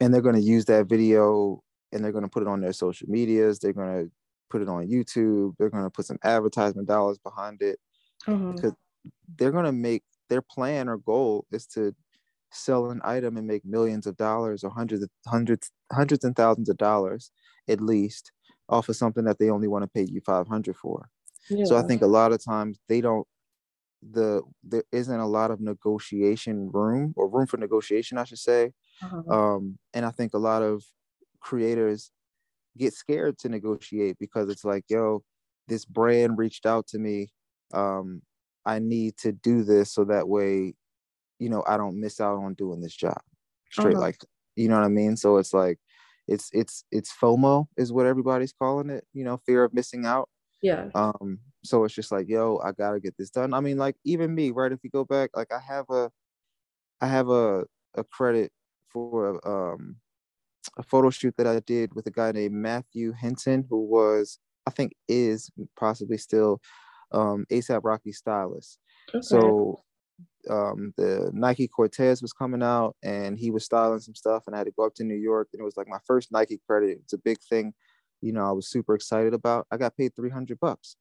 and 0.00 0.12
they're 0.12 0.22
going 0.22 0.34
to 0.34 0.40
use 0.40 0.64
that 0.66 0.86
video 0.86 1.62
and 1.92 2.04
they're 2.04 2.12
going 2.12 2.24
to 2.24 2.30
put 2.30 2.42
it 2.42 2.48
on 2.48 2.60
their 2.60 2.72
social 2.72 3.08
medias 3.08 3.58
they're 3.58 3.72
going 3.72 4.04
to 4.04 4.10
put 4.48 4.62
it 4.62 4.68
on 4.68 4.88
youtube 4.88 5.54
they're 5.58 5.70
going 5.70 5.84
to 5.84 5.90
put 5.90 6.06
some 6.06 6.18
advertisement 6.24 6.88
dollars 6.88 7.18
behind 7.18 7.62
it 7.62 7.78
mm-hmm. 8.26 8.52
because 8.52 8.72
they're 9.36 9.52
going 9.52 9.64
to 9.64 9.72
make 9.72 10.02
their 10.28 10.42
plan 10.42 10.88
or 10.88 10.98
goal 10.98 11.46
is 11.52 11.66
to 11.66 11.94
sell 12.52 12.90
an 12.90 13.00
item 13.04 13.36
and 13.36 13.46
make 13.46 13.64
millions 13.64 14.06
of 14.06 14.16
dollars 14.16 14.64
or 14.64 14.70
hundreds 14.70 15.02
of 15.02 15.10
hundreds 15.26 15.70
hundreds 15.92 16.24
and 16.24 16.34
thousands 16.34 16.68
of 16.68 16.76
dollars 16.76 17.30
at 17.68 17.80
least 17.80 18.32
off 18.68 18.88
of 18.88 18.96
something 18.96 19.24
that 19.24 19.38
they 19.38 19.50
only 19.50 19.68
want 19.68 19.82
to 19.82 19.88
pay 19.88 20.04
you 20.10 20.20
500 20.20 20.76
for 20.76 21.08
yeah. 21.48 21.64
so 21.64 21.76
i 21.76 21.82
think 21.82 22.02
a 22.02 22.06
lot 22.06 22.32
of 22.32 22.44
times 22.44 22.78
they 22.88 23.00
don't 23.00 23.26
the 24.02 24.42
there 24.64 24.84
isn't 24.92 25.20
a 25.20 25.26
lot 25.28 25.50
of 25.50 25.60
negotiation 25.60 26.70
room 26.72 27.12
or 27.16 27.28
room 27.28 27.46
for 27.46 27.58
negotiation 27.58 28.18
i 28.18 28.24
should 28.24 28.38
say. 28.38 28.72
Uh-huh. 29.02 29.22
um 29.32 29.78
and 29.94 30.04
i 30.04 30.10
think 30.10 30.34
a 30.34 30.38
lot 30.38 30.62
of 30.62 30.82
creators 31.40 32.10
get 32.78 32.92
scared 32.94 33.38
to 33.38 33.48
negotiate 33.48 34.16
because 34.18 34.48
it's 34.48 34.64
like 34.64 34.84
yo 34.88 35.22
this 35.68 35.84
brand 35.84 36.36
reached 36.36 36.66
out 36.66 36.86
to 36.88 36.98
me. 36.98 37.28
Um 37.72 38.22
i 38.66 38.78
need 38.78 39.16
to 39.18 39.32
do 39.32 39.62
this 39.62 39.92
so 39.92 40.04
that 40.04 40.28
way 40.28 40.74
you 41.38 41.48
know 41.48 41.64
i 41.66 41.76
don't 41.76 41.98
miss 41.98 42.20
out 42.20 42.38
on 42.38 42.54
doing 42.54 42.80
this 42.80 42.94
job. 42.94 43.20
Straight 43.70 43.94
uh-huh. 43.94 44.00
like 44.00 44.18
you 44.56 44.68
know 44.68 44.76
what 44.76 44.84
i 44.84 44.88
mean? 44.88 45.16
So 45.16 45.36
it's 45.36 45.54
like 45.54 45.78
it's 46.26 46.48
it's 46.52 46.84
it's 46.90 47.12
fomo 47.12 47.66
is 47.76 47.92
what 47.92 48.06
everybody's 48.06 48.52
calling 48.52 48.90
it 48.90 49.04
you 49.12 49.24
know 49.24 49.40
fear 49.46 49.64
of 49.64 49.74
missing 49.74 50.06
out. 50.06 50.28
Yeah. 50.62 50.88
Um 50.94 51.40
so 51.62 51.84
it's 51.84 51.94
just 51.94 52.12
like 52.12 52.28
yo 52.28 52.60
i 52.64 52.72
gotta 52.72 53.00
get 53.00 53.14
this 53.18 53.30
done 53.30 53.52
i 53.52 53.60
mean 53.60 53.76
like 53.76 53.96
even 54.04 54.34
me 54.34 54.50
right 54.50 54.72
if 54.72 54.78
you 54.82 54.90
go 54.90 55.04
back 55.04 55.30
like 55.34 55.52
i 55.52 55.58
have 55.58 55.84
a 55.90 56.10
i 57.00 57.06
have 57.06 57.28
a 57.28 57.64
a 57.94 58.04
credit 58.04 58.50
for 58.88 59.40
um 59.46 59.96
a 60.76 60.82
photo 60.82 61.10
shoot 61.10 61.34
that 61.36 61.46
i 61.46 61.60
did 61.60 61.94
with 61.94 62.06
a 62.06 62.10
guy 62.10 62.32
named 62.32 62.54
matthew 62.54 63.12
henson 63.12 63.64
who 63.68 63.82
was 63.84 64.38
i 64.66 64.70
think 64.70 64.92
is 65.08 65.50
possibly 65.78 66.16
still 66.16 66.60
um 67.12 67.44
asap 67.50 67.80
rocky 67.82 68.12
stylist 68.12 68.78
okay. 69.14 69.20
so 69.22 69.82
um, 70.48 70.94
the 70.96 71.30
Nike 71.34 71.68
Cortez 71.68 72.22
was 72.22 72.32
coming 72.32 72.62
out 72.62 72.96
and 73.02 73.38
he 73.38 73.50
was 73.50 73.64
styling 73.64 73.98
some 73.98 74.14
stuff 74.14 74.44
and 74.46 74.54
I 74.54 74.58
had 74.58 74.66
to 74.68 74.72
go 74.72 74.86
up 74.86 74.94
to 74.94 75.04
New 75.04 75.16
York 75.16 75.48
and 75.52 75.60
it 75.60 75.64
was 75.64 75.76
like 75.76 75.88
my 75.88 75.98
first 76.06 76.32
Nike 76.32 76.60
credit. 76.66 76.98
It's 77.02 77.12
a 77.12 77.18
big 77.18 77.38
thing, 77.48 77.74
you 78.22 78.32
know, 78.32 78.46
I 78.46 78.52
was 78.52 78.68
super 78.68 78.94
excited 78.94 79.34
about. 79.34 79.66
I 79.70 79.76
got 79.76 79.96
paid 79.96 80.14
300 80.16 80.58
bucks. 80.58 80.96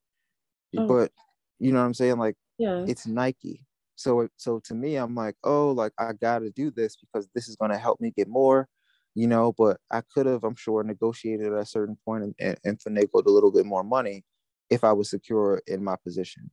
Oh. 0.77 0.87
But 0.87 1.11
you 1.59 1.71
know 1.71 1.79
what 1.79 1.85
I'm 1.85 1.93
saying? 1.93 2.17
Like 2.17 2.35
yeah. 2.57 2.85
it's 2.87 3.07
Nike. 3.07 3.65
So 3.95 4.27
so 4.37 4.59
to 4.65 4.73
me 4.73 4.95
I'm 4.95 5.15
like, 5.15 5.35
"Oh, 5.43 5.71
like 5.71 5.93
I 5.97 6.13
got 6.13 6.39
to 6.39 6.51
do 6.51 6.71
this 6.71 6.95
because 6.95 7.27
this 7.35 7.47
is 7.47 7.55
going 7.55 7.71
to 7.71 7.77
help 7.77 7.99
me 7.99 8.11
get 8.15 8.27
more." 8.27 8.67
You 9.15 9.27
know, 9.27 9.53
but 9.57 9.77
I 9.91 10.01
could 10.13 10.27
have, 10.27 10.43
I'm 10.43 10.55
sure, 10.55 10.83
negotiated 10.83 11.51
at 11.51 11.59
a 11.59 11.65
certain 11.65 11.97
point 12.05 12.23
and, 12.23 12.35
and, 12.39 12.57
and 12.63 12.79
finagled 12.79 13.25
a 13.25 13.31
little 13.31 13.51
bit 13.51 13.65
more 13.65 13.83
money 13.83 14.23
if 14.69 14.83
I 14.83 14.93
was 14.93 15.09
secure 15.09 15.61
in 15.67 15.83
my 15.83 15.95
position. 16.03 16.51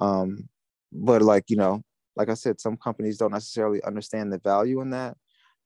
Um, 0.00 0.48
but 0.92 1.22
like 1.22 1.44
you 1.48 1.56
know 1.56 1.82
like 2.18 2.28
I 2.28 2.34
said, 2.34 2.60
some 2.60 2.76
companies 2.76 3.16
don't 3.16 3.32
necessarily 3.32 3.82
understand 3.84 4.32
the 4.32 4.38
value 4.38 4.80
in 4.80 4.90
that. 4.90 5.16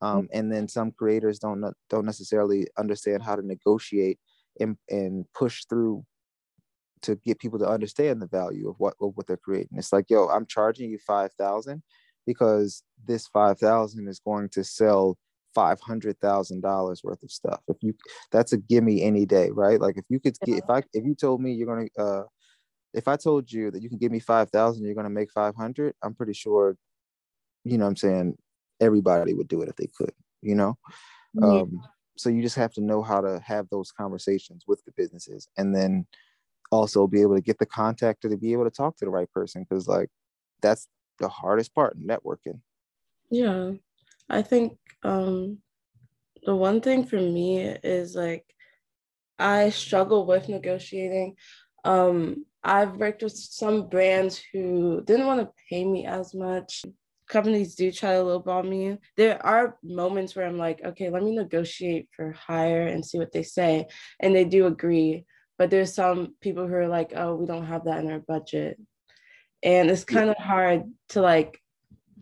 Um, 0.02 0.28
and 0.32 0.52
then 0.52 0.68
some 0.68 0.92
creators 0.92 1.38
don't 1.38 1.64
don't 1.88 2.04
necessarily 2.04 2.66
understand 2.76 3.22
how 3.22 3.37
to 3.37 3.46
negotiate 3.46 4.18
and, 4.61 4.76
and 4.90 5.25
push 5.32 5.64
through 5.64 6.04
to 7.02 7.16
get 7.16 7.38
people 7.38 7.59
to 7.59 7.68
understand 7.68 8.21
the 8.21 8.26
value 8.26 8.68
of 8.68 8.76
what 8.78 8.94
of 9.00 9.12
what 9.14 9.26
they're 9.26 9.37
creating. 9.37 9.78
It's 9.78 9.92
like, 9.92 10.09
yo, 10.09 10.28
I'm 10.28 10.47
charging 10.47 10.90
you 10.90 10.99
five 11.06 11.32
thousand 11.35 11.82
because 12.26 12.82
this 13.04 13.26
five 13.28 13.59
thousand 13.59 14.09
is 14.09 14.21
going 14.21 14.49
to 14.50 14.64
sell 14.64 15.18
five 15.54 15.80
hundred 15.80 16.18
thousand 16.21 16.62
dollars 16.62 17.02
worth 17.04 17.23
of 17.23 17.30
stuff. 17.30 17.61
If 17.68 17.76
you, 17.80 17.94
that's 18.30 18.52
a 18.52 18.59
gimme 18.59 19.02
any 19.02 19.26
day, 19.26 19.50
right? 19.50 19.80
Like 19.80 19.99
if 19.99 20.04
you 20.09 20.21
could 20.21 20.37
get, 20.44 20.59
if 20.59 20.71
I, 20.71 20.82
if 20.92 21.04
you 21.04 21.14
told 21.14 21.40
me 21.42 21.52
you're 21.52 21.66
gonna 21.66 21.88
uh, 21.99 22.25
if 22.94 23.09
I 23.09 23.16
told 23.16 23.50
you 23.50 23.71
that 23.71 23.82
you 23.82 23.88
can 23.88 23.99
give 23.99 24.12
me 24.12 24.21
5,000, 24.21 24.85
you're 24.85 24.94
going 24.94 25.04
to 25.04 25.11
make 25.11 25.30
500, 25.32 25.94
I'm 26.02 26.14
pretty 26.14 26.35
sure, 26.35 26.76
you 27.64 27.78
know 27.78 27.85
what 27.85 27.90
I'm 27.90 27.97
saying, 27.97 28.38
everybody 28.80 29.35
would 29.35 29.49
do 29.49 29.62
it 29.62 29.68
if 29.68 29.76
they 29.76 29.88
could, 29.97 30.12
you 30.42 30.54
know? 30.54 30.76
Yeah. 31.35 31.42
Um, 31.42 31.80
so 32.16 32.28
you 32.28 32.42
just 32.42 32.56
have 32.56 32.73
to 32.75 32.82
know 32.82 33.02
how 33.02 33.21
to 33.23 33.40
have 33.44 33.68
those 33.71 33.90
conversations 33.90 34.64
with 34.66 34.85
the 34.85 34.92
businesses 34.97 35.49
and 35.56 35.75
then 35.75 36.06
also 36.73 37.07
be 37.07 37.21
able 37.21 37.37
to 37.37 37.43
get 37.43 37.59
the 37.59 37.67
contact 37.67 38.23
to 38.23 38.37
be 38.37 38.52
able 38.52 38.64
to 38.64 38.71
talk 38.71 38.97
to 38.97 39.05
the 39.05 39.11
right 39.11 39.31
person 39.33 39.64
because 39.69 39.87
like 39.87 40.09
that's 40.61 40.88
the 41.19 41.29
hardest 41.29 41.75
part 41.75 41.97
networking 42.00 42.61
yeah 43.31 43.71
i 44.29 44.43
think 44.43 44.76
um 45.05 45.59
the 46.45 46.55
one 46.55 46.81
thing 46.81 47.05
for 47.05 47.21
me 47.21 47.61
is 47.61 48.17
like 48.17 48.45
i 49.38 49.71
struggle 49.71 50.26
with 50.26 50.49
negotiating 50.49 51.37
um 51.85 52.45
I've 52.64 52.97
worked 52.97 53.23
with 53.23 53.37
some 53.37 53.88
brands 53.88 54.41
who 54.52 55.02
didn't 55.05 55.26
want 55.26 55.41
to 55.41 55.52
pay 55.69 55.85
me 55.85 56.07
as 56.07 56.35
much. 56.35 56.85
Companies 57.29 57.75
do 57.75 57.91
try 57.91 58.12
to 58.12 58.23
lowball 58.23 58.69
me. 58.69 58.99
There 59.17 59.45
are 59.45 59.79
moments 59.83 60.37
where 60.37 60.47
I'm 60.47 60.59
like, 60.59 60.81
okay, 60.85 61.11
let 61.11 61.23
me 61.23 61.35
negotiate 61.35 62.09
for 62.14 62.33
higher 62.33 62.87
and 62.87 63.05
see 63.05 63.19
what 63.19 63.33
they 63.33 63.43
say. 63.43 63.87
And 64.21 64.35
they 64.35 64.45
do 64.45 64.67
agree. 64.67 65.25
But 65.59 65.71
there's 65.71 65.94
some 65.94 66.35
people 66.40 66.66
who 66.66 66.75
are 66.75 66.88
like, 66.88 67.12
oh, 67.14 67.35
we 67.35 67.47
don't 67.47 67.66
have 67.66 67.85
that 67.85 68.02
in 68.02 68.11
our 68.11 68.18
budget. 68.18 68.80
And 69.62 69.90
it's 69.90 70.04
kind 70.04 70.30
of 70.30 70.37
hard 70.37 70.85
to 71.11 71.21
like, 71.21 71.61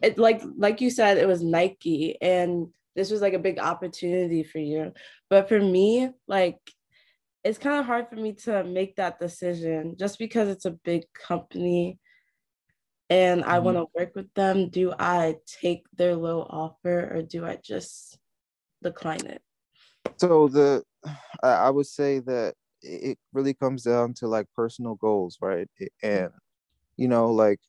it 0.02 0.18
like 0.18 0.42
like 0.56 0.80
you 0.80 0.90
said, 0.90 1.18
it 1.18 1.28
was 1.28 1.42
Nike 1.42 2.16
and 2.20 2.68
this 2.96 3.10
was 3.10 3.20
like 3.20 3.34
a 3.34 3.38
big 3.38 3.58
opportunity 3.58 4.42
for 4.42 4.58
you. 4.58 4.92
But 5.28 5.49
for 5.49 5.60
me, 5.60 6.10
like 6.26 6.58
it's 7.44 7.58
kind 7.58 7.78
of 7.78 7.87
hard 7.87 8.08
for 8.08 8.16
me 8.16 8.34
to 8.34 8.64
make 8.64 8.96
that 8.96 9.18
decision 9.18 9.96
just 9.99 10.18
because 10.18 10.49
it's 10.49 10.66
a 10.66 10.72
big 10.72 11.04
company 11.14 11.99
and 13.08 13.44
I 13.44 13.56
mm-hmm. 13.56 13.64
want 13.64 13.76
to 13.78 13.87
work 13.94 14.14
with 14.14 14.32
them. 14.34 14.68
Do 14.68 14.92
I 14.99 15.37
take 15.60 15.84
their 15.96 16.14
low 16.14 16.42
offer 16.42 17.12
or 17.12 17.22
do 17.22 17.44
I 17.44 17.58
just 17.62 18.18
decline 18.82 19.26
it? 19.26 19.42
So 20.18 20.49
the 20.49 20.82
I 21.42 21.70
would 21.70 21.87
say 21.87 22.20
that 22.20 22.54
it 22.82 23.18
really 23.32 23.54
comes 23.54 23.84
down 23.84 24.14
to 24.14 24.26
like 24.28 24.46
personal 24.54 24.94
goals, 24.96 25.38
right? 25.40 25.68
Hmm. 25.78 25.87
And 26.02 26.30
you 26.96 27.08
know, 27.08 27.30
like 27.30 27.60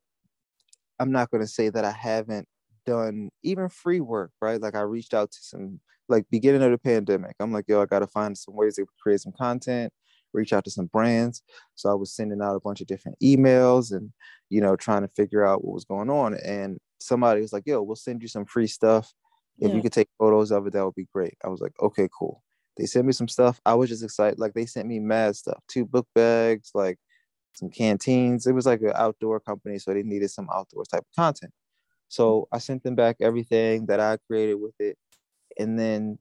I'm 0.99 1.11
not 1.11 1.31
going 1.31 1.41
to 1.41 1.47
say 1.47 1.69
that 1.69 1.85
I 1.85 1.91
haven't 1.91 2.47
done 2.85 3.29
even 3.43 3.69
free 3.69 4.01
work, 4.01 4.31
right? 4.41 4.61
Like 4.61 4.75
I 4.75 4.81
reached 4.81 5.13
out 5.13 5.31
to 5.31 5.39
some 5.41 5.79
like 6.11 6.25
beginning 6.29 6.61
of 6.61 6.71
the 6.71 6.77
pandemic, 6.77 7.35
I'm 7.39 7.51
like, 7.51 7.65
yo, 7.67 7.81
I 7.81 7.85
gotta 7.85 8.05
find 8.05 8.37
some 8.37 8.55
ways 8.55 8.75
to 8.75 8.85
create 9.01 9.21
some 9.21 9.31
content, 9.31 9.91
reach 10.33 10.53
out 10.53 10.65
to 10.65 10.71
some 10.71 10.87
brands. 10.87 11.41
So 11.75 11.89
I 11.89 11.95
was 11.95 12.13
sending 12.13 12.41
out 12.41 12.55
a 12.55 12.59
bunch 12.59 12.81
of 12.81 12.87
different 12.87 13.17
emails 13.23 13.91
and 13.91 14.11
you 14.49 14.61
know 14.61 14.75
trying 14.75 15.01
to 15.01 15.07
figure 15.07 15.45
out 15.45 15.63
what 15.63 15.73
was 15.73 15.85
going 15.85 16.09
on. 16.09 16.35
And 16.45 16.77
somebody 16.99 17.41
was 17.41 17.53
like, 17.53 17.63
yo, 17.65 17.81
we'll 17.81 17.95
send 17.95 18.21
you 18.21 18.27
some 18.27 18.45
free 18.45 18.67
stuff. 18.67 19.11
If 19.59 19.69
yeah. 19.69 19.75
you 19.75 19.81
could 19.81 19.93
take 19.93 20.09
photos 20.19 20.51
of 20.51 20.67
it, 20.67 20.73
that 20.73 20.85
would 20.85 20.95
be 20.95 21.07
great. 21.13 21.35
I 21.43 21.47
was 21.47 21.61
like, 21.61 21.73
okay, 21.81 22.07
cool. 22.17 22.43
They 22.77 22.85
sent 22.85 23.05
me 23.05 23.13
some 23.13 23.27
stuff. 23.27 23.59
I 23.65 23.75
was 23.75 23.89
just 23.89 24.03
excited. 24.03 24.39
Like 24.39 24.53
they 24.53 24.65
sent 24.65 24.87
me 24.87 24.99
mad 24.99 25.35
stuff, 25.35 25.61
two 25.67 25.85
book 25.85 26.07
bags, 26.15 26.71
like 26.73 26.97
some 27.53 27.69
canteens. 27.69 28.47
It 28.47 28.53
was 28.53 28.65
like 28.65 28.81
an 28.81 28.93
outdoor 28.95 29.39
company, 29.39 29.79
so 29.79 29.93
they 29.93 30.03
needed 30.03 30.31
some 30.31 30.49
outdoor 30.53 30.85
type 30.85 31.01
of 31.01 31.15
content. 31.15 31.53
So 32.09 32.47
I 32.51 32.59
sent 32.59 32.83
them 32.83 32.95
back 32.95 33.17
everything 33.21 33.87
that 33.87 33.99
I 33.99 34.17
created 34.27 34.55
with 34.55 34.75
it 34.79 34.97
and 35.57 35.77
then 35.79 36.17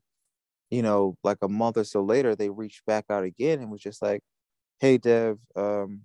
you 0.70 0.82
know 0.82 1.16
like 1.24 1.38
a 1.42 1.48
month 1.48 1.76
or 1.76 1.84
so 1.84 2.02
later 2.02 2.34
they 2.34 2.50
reached 2.50 2.84
back 2.86 3.04
out 3.10 3.24
again 3.24 3.60
and 3.60 3.70
was 3.70 3.80
just 3.80 4.02
like 4.02 4.22
hey 4.80 4.98
dev 4.98 5.38
um, 5.56 6.02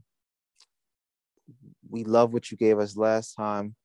we 1.89 2.03
love 2.03 2.33
what 2.33 2.51
you 2.51 2.57
gave 2.57 2.79
us 2.79 2.97
last 2.97 3.33
time 3.35 3.75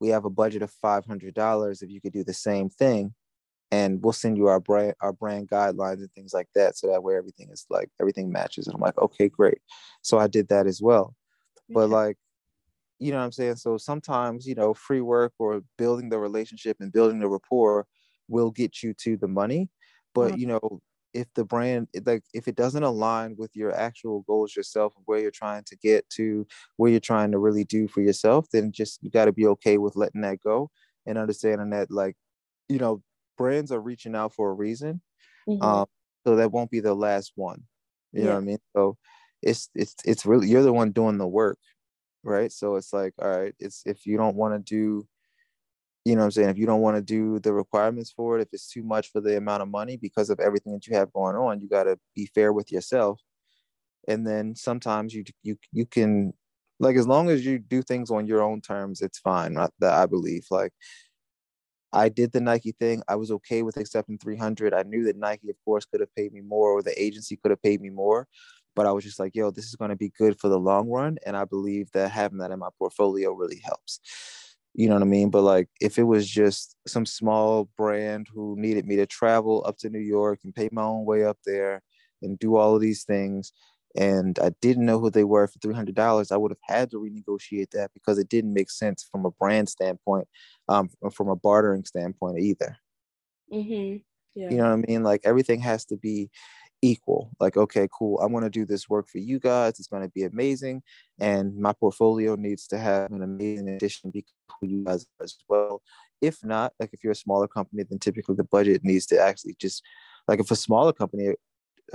we 0.00 0.08
have 0.08 0.24
a 0.24 0.30
budget 0.30 0.62
of 0.62 0.72
$500 0.82 1.82
if 1.82 1.90
you 1.90 2.00
could 2.00 2.12
do 2.12 2.22
the 2.22 2.32
same 2.32 2.70
thing 2.70 3.14
and 3.70 4.02
we'll 4.02 4.12
send 4.12 4.36
you 4.36 4.46
our 4.46 4.60
brand 4.60 4.94
our 5.00 5.12
brand 5.12 5.48
guidelines 5.48 5.98
and 5.98 6.12
things 6.12 6.32
like 6.32 6.48
that 6.54 6.76
so 6.76 6.86
that 6.86 7.02
way 7.02 7.16
everything 7.16 7.48
is 7.50 7.66
like 7.68 7.90
everything 8.00 8.32
matches 8.32 8.66
and 8.66 8.74
i'm 8.74 8.80
like 8.80 8.98
okay 8.98 9.28
great. 9.28 9.58
So 10.02 10.18
i 10.18 10.26
did 10.26 10.48
that 10.48 10.66
as 10.66 10.80
well. 10.80 11.14
But 11.68 11.90
like 11.90 12.16
you 12.98 13.12
know 13.12 13.18
what 13.18 13.24
i'm 13.24 13.32
saying? 13.32 13.56
So 13.56 13.76
sometimes 13.76 14.46
you 14.46 14.54
know 14.54 14.74
free 14.74 15.00
work 15.00 15.32
or 15.38 15.62
building 15.76 16.08
the 16.08 16.18
relationship 16.18 16.78
and 16.80 16.92
building 16.92 17.20
the 17.20 17.28
rapport 17.28 17.86
will 18.28 18.50
get 18.50 18.82
you 18.82 18.94
to 18.94 19.16
the 19.16 19.28
money. 19.28 19.68
But 20.14 20.32
mm-hmm. 20.32 20.40
you 20.40 20.46
know 20.46 20.80
if 21.14 21.26
the 21.34 21.44
brand 21.44 21.88
like 22.04 22.22
if 22.34 22.48
it 22.48 22.56
doesn't 22.56 22.82
align 22.82 23.34
with 23.36 23.54
your 23.54 23.74
actual 23.74 24.20
goals 24.22 24.54
yourself 24.54 24.92
and 24.96 25.04
where 25.06 25.18
you're 25.18 25.30
trying 25.30 25.64
to 25.64 25.76
get 25.76 26.08
to 26.10 26.46
where 26.76 26.90
you're 26.90 27.00
trying 27.00 27.32
to 27.32 27.38
really 27.38 27.64
do 27.64 27.88
for 27.88 28.02
yourself 28.02 28.46
then 28.52 28.70
just 28.70 29.02
you 29.02 29.10
got 29.10 29.24
to 29.24 29.32
be 29.32 29.46
okay 29.46 29.78
with 29.78 29.96
letting 29.96 30.20
that 30.20 30.38
go 30.40 30.70
and 31.06 31.16
understanding 31.16 31.70
that 31.70 31.90
like 31.90 32.14
you 32.68 32.78
know 32.78 33.02
brands 33.38 33.72
are 33.72 33.80
reaching 33.80 34.14
out 34.14 34.34
for 34.34 34.50
a 34.50 34.54
reason. 34.54 35.00
Mm-hmm. 35.48 35.62
Um, 35.62 35.86
so 36.26 36.36
that 36.36 36.52
won't 36.52 36.70
be 36.70 36.80
the 36.80 36.94
last 36.94 37.32
one. 37.36 37.62
You 38.12 38.20
yeah. 38.20 38.26
know 38.26 38.34
what 38.34 38.42
I 38.42 38.44
mean? 38.44 38.58
So 38.76 38.98
it's 39.42 39.70
it's 39.74 39.94
it's 40.04 40.26
really 40.26 40.48
you're 40.48 40.62
the 40.62 40.72
one 40.72 40.92
doing 40.92 41.18
the 41.18 41.26
work, 41.26 41.58
right? 42.22 42.52
So 42.52 42.76
it's 42.76 42.92
like, 42.92 43.14
all 43.20 43.28
right, 43.28 43.54
it's 43.58 43.82
if 43.86 44.04
you 44.04 44.16
don't 44.16 44.36
want 44.36 44.54
to 44.54 44.58
do, 44.58 45.06
you 46.04 46.14
know 46.14 46.20
what 46.20 46.26
I'm 46.26 46.30
saying, 46.32 46.48
if 46.50 46.58
you 46.58 46.66
don't 46.66 46.80
want 46.80 46.96
to 46.96 47.02
do 47.02 47.38
the 47.38 47.52
requirements 47.52 48.12
for 48.14 48.38
it, 48.38 48.42
if 48.42 48.48
it's 48.52 48.70
too 48.70 48.82
much 48.82 49.10
for 49.10 49.20
the 49.20 49.36
amount 49.36 49.62
of 49.62 49.68
money 49.68 49.96
because 49.96 50.30
of 50.30 50.40
everything 50.40 50.72
that 50.72 50.86
you 50.86 50.96
have 50.96 51.12
going 51.12 51.36
on, 51.36 51.60
you 51.60 51.68
gotta 51.68 51.98
be 52.14 52.26
fair 52.34 52.52
with 52.52 52.72
yourself. 52.72 53.20
And 54.06 54.26
then 54.26 54.54
sometimes 54.56 55.14
you 55.14 55.24
you 55.42 55.56
you 55.72 55.86
can 55.86 56.32
like 56.80 56.96
as 56.96 57.06
long 57.06 57.28
as 57.30 57.44
you 57.44 57.58
do 57.58 57.82
things 57.82 58.10
on 58.10 58.26
your 58.26 58.42
own 58.42 58.60
terms, 58.60 59.02
it's 59.02 59.18
fine. 59.18 59.54
That 59.54 59.94
I 59.94 60.06
believe. 60.06 60.46
Like 60.50 60.72
I 61.92 62.08
did 62.08 62.32
the 62.32 62.40
Nike 62.40 62.72
thing. 62.72 63.02
I 63.08 63.16
was 63.16 63.30
okay 63.30 63.62
with 63.62 63.76
accepting 63.76 64.18
300. 64.18 64.74
I 64.74 64.82
knew 64.82 65.04
that 65.04 65.16
Nike, 65.16 65.48
of 65.48 65.56
course, 65.64 65.84
could 65.86 66.00
have 66.00 66.14
paid 66.14 66.32
me 66.32 66.40
more 66.40 66.72
or 66.72 66.82
the 66.82 67.00
agency 67.00 67.36
could 67.36 67.50
have 67.50 67.62
paid 67.62 67.80
me 67.80 67.90
more. 67.90 68.26
But 68.76 68.86
I 68.86 68.92
was 68.92 69.04
just 69.04 69.18
like, 69.18 69.34
yo, 69.34 69.50
this 69.50 69.66
is 69.66 69.74
going 69.74 69.90
to 69.90 69.96
be 69.96 70.12
good 70.16 70.38
for 70.38 70.48
the 70.48 70.58
long 70.58 70.88
run. 70.88 71.18
And 71.26 71.36
I 71.36 71.44
believe 71.44 71.90
that 71.92 72.10
having 72.10 72.38
that 72.38 72.50
in 72.50 72.58
my 72.58 72.68
portfolio 72.78 73.32
really 73.32 73.60
helps. 73.64 74.00
You 74.74 74.88
know 74.88 74.94
what 74.94 75.02
I 75.02 75.06
mean? 75.06 75.30
But 75.30 75.42
like, 75.42 75.68
if 75.80 75.98
it 75.98 76.04
was 76.04 76.28
just 76.28 76.76
some 76.86 77.06
small 77.06 77.68
brand 77.76 78.28
who 78.32 78.54
needed 78.56 78.86
me 78.86 78.96
to 78.96 79.06
travel 79.06 79.64
up 79.66 79.78
to 79.78 79.90
New 79.90 79.98
York 79.98 80.40
and 80.44 80.54
pay 80.54 80.68
my 80.70 80.82
own 80.82 81.04
way 81.04 81.24
up 81.24 81.38
there 81.44 81.82
and 82.22 82.38
do 82.38 82.56
all 82.56 82.76
of 82.76 82.80
these 82.80 83.04
things, 83.04 83.52
and 83.96 84.38
I 84.38 84.50
didn't 84.60 84.86
know 84.86 84.98
who 84.98 85.10
they 85.10 85.24
were 85.24 85.46
for 85.46 85.58
three 85.60 85.74
hundred 85.74 85.94
dollars, 85.94 86.30
I 86.30 86.36
would 86.36 86.50
have 86.50 86.76
had 86.76 86.90
to 86.90 86.98
renegotiate 86.98 87.70
that 87.70 87.90
because 87.94 88.18
it 88.18 88.28
didn't 88.28 88.52
make 88.52 88.70
sense 88.70 89.06
from 89.10 89.24
a 89.24 89.30
brand 89.30 89.68
standpoint, 89.68 90.28
um, 90.68 90.90
from 91.12 91.28
a 91.28 91.36
bartering 91.36 91.84
standpoint 91.84 92.38
either. 92.38 92.76
Mm-hmm. 93.52 93.98
Yeah. 94.34 94.50
You 94.50 94.56
know 94.58 94.64
what 94.64 94.72
I 94.72 94.76
mean? 94.76 95.02
Like 95.02 95.22
everything 95.24 95.60
has 95.60 95.84
to 95.86 95.96
be 95.96 96.30
equal. 96.82 97.30
Like, 97.40 97.56
okay, 97.56 97.88
cool. 97.96 98.20
I 98.22 98.26
want 98.26 98.44
to 98.44 98.50
do 98.50 98.64
this 98.64 98.88
work 98.88 99.08
for 99.08 99.18
you 99.18 99.40
guys. 99.40 99.78
It's 99.78 99.88
going 99.88 100.02
to 100.02 100.08
be 100.08 100.24
amazing, 100.24 100.82
and 101.18 101.56
my 101.56 101.72
portfolio 101.72 102.34
needs 102.36 102.66
to 102.68 102.78
have 102.78 103.10
an 103.10 103.22
amazing 103.22 103.68
addition 103.68 104.10
because 104.10 104.32
you 104.62 104.84
guys 104.84 105.06
as 105.22 105.36
well. 105.48 105.82
If 106.20 106.44
not, 106.44 106.72
like 106.80 106.90
if 106.92 107.04
you're 107.04 107.12
a 107.12 107.16
smaller 107.16 107.48
company, 107.48 107.84
then 107.88 107.98
typically 107.98 108.34
the 108.34 108.44
budget 108.44 108.82
needs 108.84 109.06
to 109.06 109.20
actually 109.20 109.56
just 109.60 109.82
like 110.26 110.40
if 110.40 110.50
a 110.50 110.56
smaller 110.56 110.92
company 110.92 111.34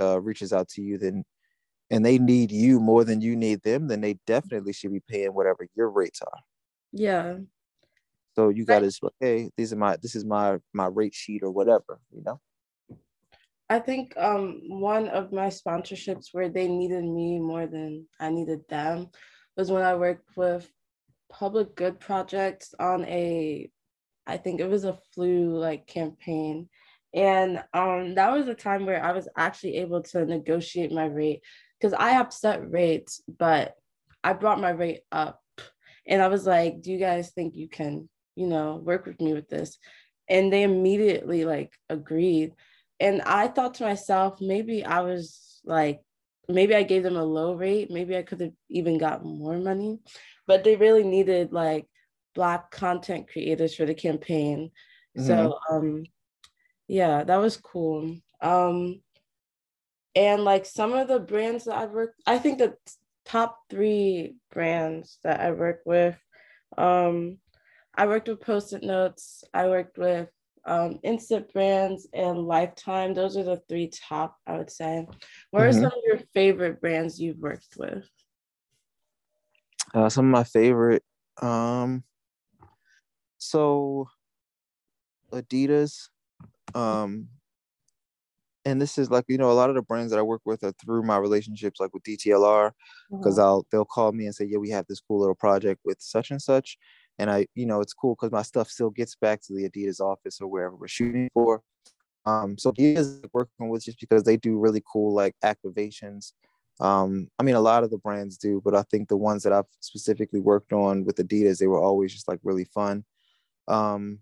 uh, 0.00 0.20
reaches 0.20 0.52
out 0.52 0.68
to 0.70 0.82
you, 0.82 0.98
then 0.98 1.24
and 1.90 2.04
they 2.04 2.18
need 2.18 2.50
you 2.50 2.80
more 2.80 3.04
than 3.04 3.20
you 3.20 3.36
need 3.36 3.62
them, 3.62 3.88
then 3.88 4.00
they 4.00 4.18
definitely 4.26 4.72
should 4.72 4.92
be 4.92 5.02
paying 5.08 5.34
whatever 5.34 5.66
your 5.74 5.90
rates 5.90 6.20
are. 6.22 6.40
Yeah. 6.92 7.36
So 8.36 8.48
you 8.48 8.64
got 8.64 8.80
to 8.80 8.90
say, 8.90 9.08
hey, 9.20 9.50
these 9.56 9.72
are 9.72 9.76
my 9.76 9.96
this 9.96 10.14
is 10.14 10.24
my 10.24 10.58
my 10.72 10.86
rate 10.86 11.14
sheet 11.14 11.42
or 11.42 11.50
whatever, 11.50 12.00
you 12.12 12.22
know. 12.24 12.40
I 13.68 13.78
think 13.78 14.14
um 14.16 14.60
one 14.68 15.08
of 15.08 15.32
my 15.32 15.46
sponsorships 15.46 16.28
where 16.32 16.48
they 16.48 16.68
needed 16.68 17.04
me 17.04 17.38
more 17.38 17.66
than 17.66 18.06
I 18.20 18.30
needed 18.30 18.60
them 18.68 19.08
was 19.56 19.70
when 19.70 19.82
I 19.82 19.94
worked 19.94 20.36
with 20.36 20.68
public 21.30 21.74
good 21.74 22.00
projects 22.00 22.74
on 22.78 23.04
a 23.04 23.70
I 24.26 24.36
think 24.36 24.60
it 24.60 24.68
was 24.68 24.84
a 24.84 24.98
flu 25.14 25.56
like 25.56 25.86
campaign. 25.86 26.68
And 27.12 27.62
um, 27.72 28.16
that 28.16 28.32
was 28.32 28.48
a 28.48 28.54
time 28.54 28.86
where 28.86 29.02
I 29.02 29.12
was 29.12 29.28
actually 29.36 29.76
able 29.76 30.02
to 30.02 30.24
negotiate 30.24 30.90
my 30.90 31.04
rate 31.04 31.42
because 31.78 31.92
I 31.92 32.10
have 32.10 32.32
set 32.32 32.70
rates, 32.70 33.22
but 33.38 33.74
I 34.22 34.32
brought 34.32 34.60
my 34.60 34.70
rate 34.70 35.00
up 35.12 35.40
and 36.06 36.22
I 36.22 36.28
was 36.28 36.46
like, 36.46 36.82
do 36.82 36.92
you 36.92 36.98
guys 36.98 37.30
think 37.30 37.54
you 37.56 37.68
can, 37.68 38.08
you 38.36 38.46
know, 38.46 38.76
work 38.76 39.06
with 39.06 39.20
me 39.20 39.32
with 39.32 39.48
this? 39.48 39.78
And 40.28 40.52
they 40.52 40.62
immediately 40.62 41.44
like 41.44 41.72
agreed. 41.88 42.52
And 43.00 43.22
I 43.22 43.48
thought 43.48 43.74
to 43.74 43.84
myself, 43.84 44.40
maybe 44.40 44.84
I 44.84 45.00
was 45.00 45.60
like, 45.64 46.00
maybe 46.48 46.74
I 46.74 46.82
gave 46.82 47.02
them 47.02 47.16
a 47.16 47.24
low 47.24 47.54
rate. 47.54 47.90
Maybe 47.90 48.16
I 48.16 48.22
could 48.22 48.40
have 48.40 48.52
even 48.68 48.98
got 48.98 49.24
more 49.24 49.58
money, 49.58 49.98
but 50.46 50.64
they 50.64 50.76
really 50.76 51.04
needed 51.04 51.52
like 51.52 51.86
black 52.34 52.70
content 52.70 53.28
creators 53.30 53.74
for 53.74 53.86
the 53.86 53.94
campaign. 53.94 54.70
Mm-hmm. 55.16 55.26
So 55.26 55.58
um 55.70 56.04
yeah, 56.88 57.24
that 57.24 57.36
was 57.36 57.56
cool. 57.56 58.16
Um 58.40 59.00
and 60.14 60.44
like 60.44 60.66
some 60.66 60.92
of 60.92 61.08
the 61.08 61.20
brands 61.20 61.64
that 61.64 61.76
I've 61.76 61.90
worked, 61.90 62.20
I 62.26 62.38
think 62.38 62.58
the 62.58 62.74
top 63.24 63.58
three 63.70 64.36
brands 64.52 65.18
that 65.24 65.40
I 65.40 65.50
work 65.52 65.80
with, 65.84 66.16
um, 66.76 67.38
I 67.96 68.06
worked 68.06 68.28
with 68.28 68.40
Post-it 68.40 68.82
Notes, 68.82 69.44
I 69.52 69.68
worked 69.68 69.98
with 69.98 70.28
um, 70.66 70.98
Instant 71.02 71.52
Brands 71.52 72.08
and 72.12 72.38
Lifetime. 72.38 73.14
Those 73.14 73.36
are 73.36 73.42
the 73.42 73.60
three 73.68 73.88
top, 73.88 74.36
I 74.46 74.56
would 74.56 74.70
say. 74.70 75.06
What 75.50 75.60
mm-hmm. 75.60 75.68
are 75.68 75.72
some 75.72 75.84
of 75.84 76.02
your 76.06 76.18
favorite 76.32 76.80
brands 76.80 77.20
you've 77.20 77.38
worked 77.38 77.76
with? 77.76 78.08
Uh, 79.92 80.08
some 80.08 80.26
of 80.26 80.32
my 80.32 80.44
favorite, 80.44 81.04
um, 81.40 82.02
so 83.38 84.08
Adidas, 85.32 86.08
um, 86.74 87.28
and 88.64 88.80
this 88.80 88.98
is 88.98 89.10
like 89.10 89.24
you 89.28 89.38
know 89.38 89.50
a 89.50 89.52
lot 89.52 89.68
of 89.68 89.76
the 89.76 89.82
brands 89.82 90.10
that 90.10 90.18
I 90.18 90.22
work 90.22 90.42
with 90.44 90.64
are 90.64 90.72
through 90.72 91.02
my 91.02 91.16
relationships 91.16 91.80
like 91.80 91.92
with 91.92 92.02
DTLR 92.02 92.72
because 93.10 93.34
mm-hmm. 93.34 93.40
I'll 93.40 93.66
they'll 93.70 93.84
call 93.84 94.12
me 94.12 94.26
and 94.26 94.34
say 94.34 94.46
yeah 94.46 94.58
we 94.58 94.70
have 94.70 94.86
this 94.86 95.00
cool 95.00 95.20
little 95.20 95.34
project 95.34 95.80
with 95.84 96.00
such 96.00 96.30
and 96.30 96.40
such 96.40 96.78
and 97.18 97.30
I 97.30 97.46
you 97.54 97.66
know 97.66 97.80
it's 97.80 97.92
cool 97.92 98.14
because 98.14 98.32
my 98.32 98.42
stuff 98.42 98.68
still 98.68 98.90
gets 98.90 99.16
back 99.16 99.40
to 99.42 99.54
the 99.54 99.68
Adidas 99.68 100.00
office 100.00 100.40
or 100.40 100.48
wherever 100.48 100.76
we're 100.76 100.88
shooting 100.88 101.28
for. 101.34 101.62
Um 102.26 102.56
so 102.58 102.72
Adidas 102.72 103.22
working 103.32 103.68
with 103.68 103.84
just 103.84 104.00
because 104.00 104.24
they 104.24 104.36
do 104.36 104.58
really 104.58 104.82
cool 104.90 105.14
like 105.14 105.34
activations. 105.44 106.32
Um 106.80 107.28
I 107.38 107.42
mean 107.42 107.54
a 107.54 107.60
lot 107.60 107.84
of 107.84 107.90
the 107.90 107.98
brands 107.98 108.38
do 108.38 108.60
but 108.64 108.74
I 108.74 108.82
think 108.82 109.08
the 109.08 109.16
ones 109.16 109.42
that 109.42 109.52
I've 109.52 109.66
specifically 109.80 110.40
worked 110.40 110.72
on 110.72 111.04
with 111.04 111.16
Adidas 111.16 111.58
they 111.58 111.66
were 111.66 111.82
always 111.82 112.12
just 112.12 112.28
like 112.28 112.40
really 112.42 112.64
fun. 112.64 113.04
Um 113.68 114.20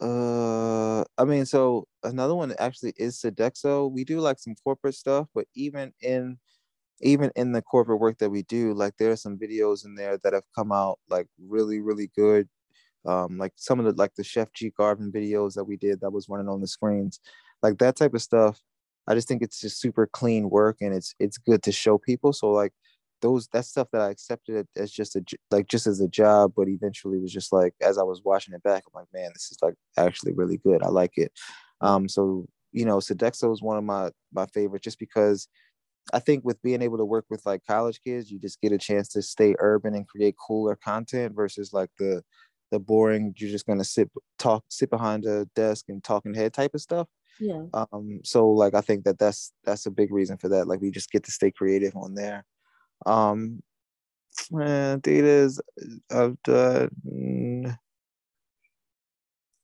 uh, 0.00 1.04
I 1.18 1.24
mean, 1.24 1.44
so 1.46 1.86
another 2.04 2.34
one 2.34 2.54
actually 2.58 2.92
is 2.96 3.20
Sodexo. 3.20 3.90
We 3.90 4.04
do 4.04 4.20
like 4.20 4.38
some 4.38 4.54
corporate 4.62 4.94
stuff, 4.94 5.28
but 5.34 5.46
even 5.54 5.92
in 6.00 6.38
even 7.02 7.30
in 7.36 7.52
the 7.52 7.62
corporate 7.62 8.00
work 8.00 8.18
that 8.18 8.30
we 8.30 8.42
do, 8.44 8.74
like 8.74 8.94
there 8.98 9.12
are 9.12 9.16
some 9.16 9.38
videos 9.38 9.84
in 9.86 9.94
there 9.96 10.18
that 10.24 10.32
have 10.34 10.44
come 10.56 10.72
out 10.72 10.98
like 11.10 11.28
really, 11.48 11.80
really 11.80 12.10
good. 12.16 12.48
Um, 13.06 13.38
like 13.38 13.52
some 13.56 13.80
of 13.80 13.86
the 13.86 13.92
like 13.94 14.14
the 14.16 14.24
Chef 14.24 14.52
G 14.54 14.72
Garvin 14.76 15.12
videos 15.12 15.54
that 15.54 15.64
we 15.64 15.76
did 15.76 16.00
that 16.02 16.12
was 16.12 16.28
running 16.28 16.48
on 16.48 16.60
the 16.62 16.68
screens, 16.68 17.20
like 17.62 17.78
that 17.78 17.96
type 17.96 18.14
of 18.14 18.22
stuff. 18.22 18.60
I 19.08 19.14
just 19.14 19.28
think 19.28 19.42
it's 19.42 19.60
just 19.60 19.80
super 19.80 20.06
clean 20.08 20.50
work 20.50 20.78
and 20.82 20.94
it's 20.94 21.14
it's 21.20 21.38
good 21.38 21.62
to 21.64 21.72
show 21.72 21.98
people. 21.98 22.32
So 22.32 22.50
like 22.50 22.72
those 23.20 23.48
that 23.48 23.64
stuff 23.64 23.88
that 23.92 24.00
I 24.00 24.10
accepted 24.10 24.66
as 24.76 24.90
just 24.90 25.16
a 25.16 25.24
like 25.50 25.68
just 25.68 25.86
as 25.86 26.00
a 26.00 26.08
job, 26.08 26.52
but 26.56 26.68
eventually 26.68 27.18
was 27.18 27.32
just 27.32 27.52
like 27.52 27.74
as 27.82 27.98
I 27.98 28.02
was 28.02 28.22
watching 28.24 28.54
it 28.54 28.62
back, 28.62 28.84
I'm 28.86 28.98
like, 29.00 29.08
man, 29.12 29.30
this 29.34 29.50
is 29.50 29.58
like 29.62 29.74
actually 29.96 30.32
really 30.32 30.58
good. 30.58 30.82
I 30.82 30.88
like 30.88 31.16
it. 31.16 31.32
Um, 31.80 32.08
so 32.08 32.46
you 32.72 32.84
know, 32.84 32.98
Sodexo 32.98 33.52
is 33.52 33.62
one 33.62 33.78
of 33.78 33.84
my 33.84 34.10
my 34.32 34.46
favorite 34.46 34.82
just 34.82 34.98
because 34.98 35.48
I 36.12 36.20
think 36.20 36.44
with 36.44 36.62
being 36.62 36.82
able 36.82 36.98
to 36.98 37.04
work 37.04 37.26
with 37.28 37.44
like 37.44 37.62
college 37.66 38.00
kids, 38.02 38.30
you 38.30 38.38
just 38.38 38.60
get 38.60 38.72
a 38.72 38.78
chance 38.78 39.08
to 39.08 39.22
stay 39.22 39.54
urban 39.58 39.94
and 39.94 40.08
create 40.08 40.36
cooler 40.38 40.76
content 40.76 41.34
versus 41.34 41.72
like 41.72 41.90
the 41.98 42.22
the 42.70 42.78
boring 42.78 43.34
you're 43.38 43.50
just 43.50 43.66
gonna 43.66 43.84
sit 43.84 44.10
talk 44.38 44.62
sit 44.68 44.90
behind 44.90 45.24
a 45.24 45.46
desk 45.54 45.86
and 45.88 46.04
talking 46.04 46.34
head 46.34 46.52
type 46.52 46.74
of 46.74 46.80
stuff. 46.80 47.08
Yeah. 47.40 47.64
Um. 47.72 48.20
So 48.24 48.50
like 48.50 48.74
I 48.74 48.80
think 48.80 49.04
that 49.04 49.18
that's 49.18 49.52
that's 49.64 49.86
a 49.86 49.90
big 49.90 50.12
reason 50.12 50.36
for 50.38 50.48
that. 50.48 50.66
Like 50.66 50.80
we 50.80 50.90
just 50.90 51.10
get 51.10 51.24
to 51.24 51.32
stay 51.32 51.50
creative 51.50 51.96
on 51.96 52.14
there. 52.14 52.44
Um, 53.06 53.62
Adidas, 54.52 55.60
I've 56.10 56.42
done. 56.42 57.78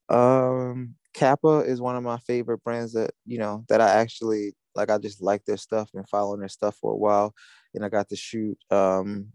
Um, 0.09 0.95
Kappa 1.13 1.59
is 1.59 1.81
one 1.81 1.95
of 1.95 2.03
my 2.03 2.17
favorite 2.19 2.63
brands 2.63 2.93
that 2.93 3.11
you 3.25 3.37
know 3.39 3.63
that 3.69 3.81
I 3.81 3.89
actually 3.89 4.53
like. 4.75 4.89
I 4.89 4.97
just 4.97 5.21
like 5.21 5.45
their 5.45 5.57
stuff 5.57 5.89
and 5.93 6.07
following 6.09 6.39
their 6.39 6.49
stuff 6.49 6.75
for 6.77 6.91
a 6.93 6.97
while, 6.97 7.33
and 7.73 7.83
I 7.85 7.89
got 7.89 8.09
to 8.09 8.15
shoot. 8.15 8.57
Um, 8.69 9.27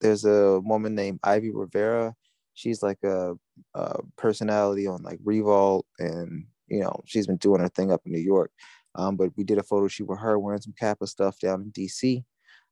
there's 0.00 0.24
a 0.24 0.60
woman 0.60 0.94
named 0.94 1.20
Ivy 1.24 1.52
Rivera. 1.52 2.14
She's 2.54 2.82
like 2.82 2.98
a, 3.04 3.34
a 3.74 4.00
personality 4.16 4.86
on 4.86 5.02
like 5.02 5.20
Revolt, 5.24 5.86
and 5.98 6.46
you 6.68 6.80
know 6.80 7.00
she's 7.06 7.26
been 7.26 7.36
doing 7.38 7.60
her 7.60 7.68
thing 7.68 7.92
up 7.92 8.02
in 8.06 8.12
New 8.12 8.18
York. 8.20 8.50
Um, 8.96 9.16
but 9.16 9.30
we 9.36 9.44
did 9.44 9.58
a 9.58 9.62
photo 9.62 9.88
shoot 9.88 10.08
with 10.08 10.20
her 10.20 10.38
wearing 10.38 10.60
some 10.60 10.74
Kappa 10.78 11.06
stuff 11.06 11.38
down 11.40 11.62
in 11.62 11.70
DC. 11.72 12.24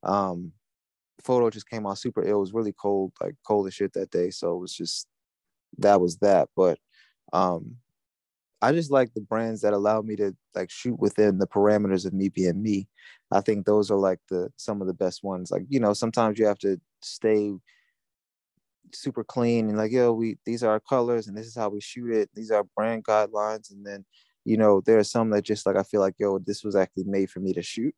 Um, 0.02 0.52
photo 1.22 1.50
just 1.50 1.68
came 1.68 1.86
out 1.86 1.98
super 1.98 2.22
ill. 2.22 2.38
It 2.38 2.40
was 2.40 2.52
really 2.52 2.72
cold, 2.72 3.12
like 3.20 3.34
cold 3.46 3.66
as 3.66 3.74
shit 3.74 3.92
that 3.94 4.10
day. 4.10 4.30
So 4.30 4.54
it 4.54 4.58
was 4.58 4.74
just 4.74 5.06
that 5.78 6.00
was 6.00 6.16
that. 6.18 6.48
But 6.56 6.78
um, 7.32 7.76
I 8.60 8.72
just 8.72 8.90
like 8.90 9.12
the 9.14 9.20
brands 9.20 9.62
that 9.62 9.72
allow 9.72 10.02
me 10.02 10.16
to 10.16 10.36
like 10.54 10.70
shoot 10.70 10.98
within 10.98 11.38
the 11.38 11.46
parameters 11.46 12.06
of 12.06 12.12
me 12.12 12.28
being 12.28 12.62
me. 12.62 12.88
I 13.30 13.40
think 13.40 13.64
those 13.64 13.90
are 13.90 13.98
like 13.98 14.20
the 14.28 14.50
some 14.56 14.80
of 14.80 14.86
the 14.86 14.94
best 14.94 15.22
ones. 15.22 15.50
Like 15.50 15.64
you 15.68 15.80
know, 15.80 15.92
sometimes 15.94 16.38
you 16.38 16.46
have 16.46 16.58
to 16.58 16.80
stay 17.02 17.52
super 18.94 19.24
clean 19.24 19.68
and 19.68 19.78
like 19.78 19.90
yo 19.90 20.12
we 20.12 20.36
these 20.44 20.62
are 20.62 20.72
our 20.72 20.80
colors 20.80 21.26
and 21.26 21.36
this 21.36 21.46
is 21.46 21.56
how 21.56 21.68
we 21.68 21.80
shoot 21.80 22.10
it 22.10 22.28
these 22.34 22.50
are 22.50 22.64
brand 22.76 23.04
guidelines 23.04 23.70
and 23.70 23.86
then 23.86 24.04
you 24.44 24.56
know 24.56 24.82
there 24.84 24.98
are 24.98 25.04
some 25.04 25.30
that 25.30 25.42
just 25.42 25.64
like 25.66 25.76
i 25.76 25.82
feel 25.82 26.00
like 26.00 26.14
yo 26.18 26.38
this 26.38 26.62
was 26.62 26.76
actually 26.76 27.04
made 27.04 27.30
for 27.30 27.40
me 27.40 27.52
to 27.52 27.62
shoot 27.62 27.94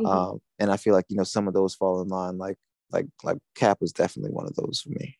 mm-hmm. 0.00 0.06
um 0.06 0.40
and 0.58 0.70
i 0.70 0.76
feel 0.76 0.94
like 0.94 1.06
you 1.08 1.16
know 1.16 1.24
some 1.24 1.48
of 1.48 1.54
those 1.54 1.74
fall 1.74 2.00
in 2.00 2.08
line 2.08 2.38
like 2.38 2.56
like 2.92 3.06
like 3.22 3.38
Kappa 3.54 3.78
was 3.82 3.92
definitely 3.92 4.32
one 4.32 4.46
of 4.46 4.54
those 4.56 4.80
for 4.80 4.90
me 4.90 5.16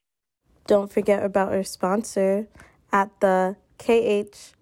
don't 0.66 0.92
forget 0.92 1.24
about 1.24 1.52
our 1.52 1.64
sponsor 1.64 2.48
at 2.92 3.10
the 3.20 3.56
KHYBI 3.80 4.52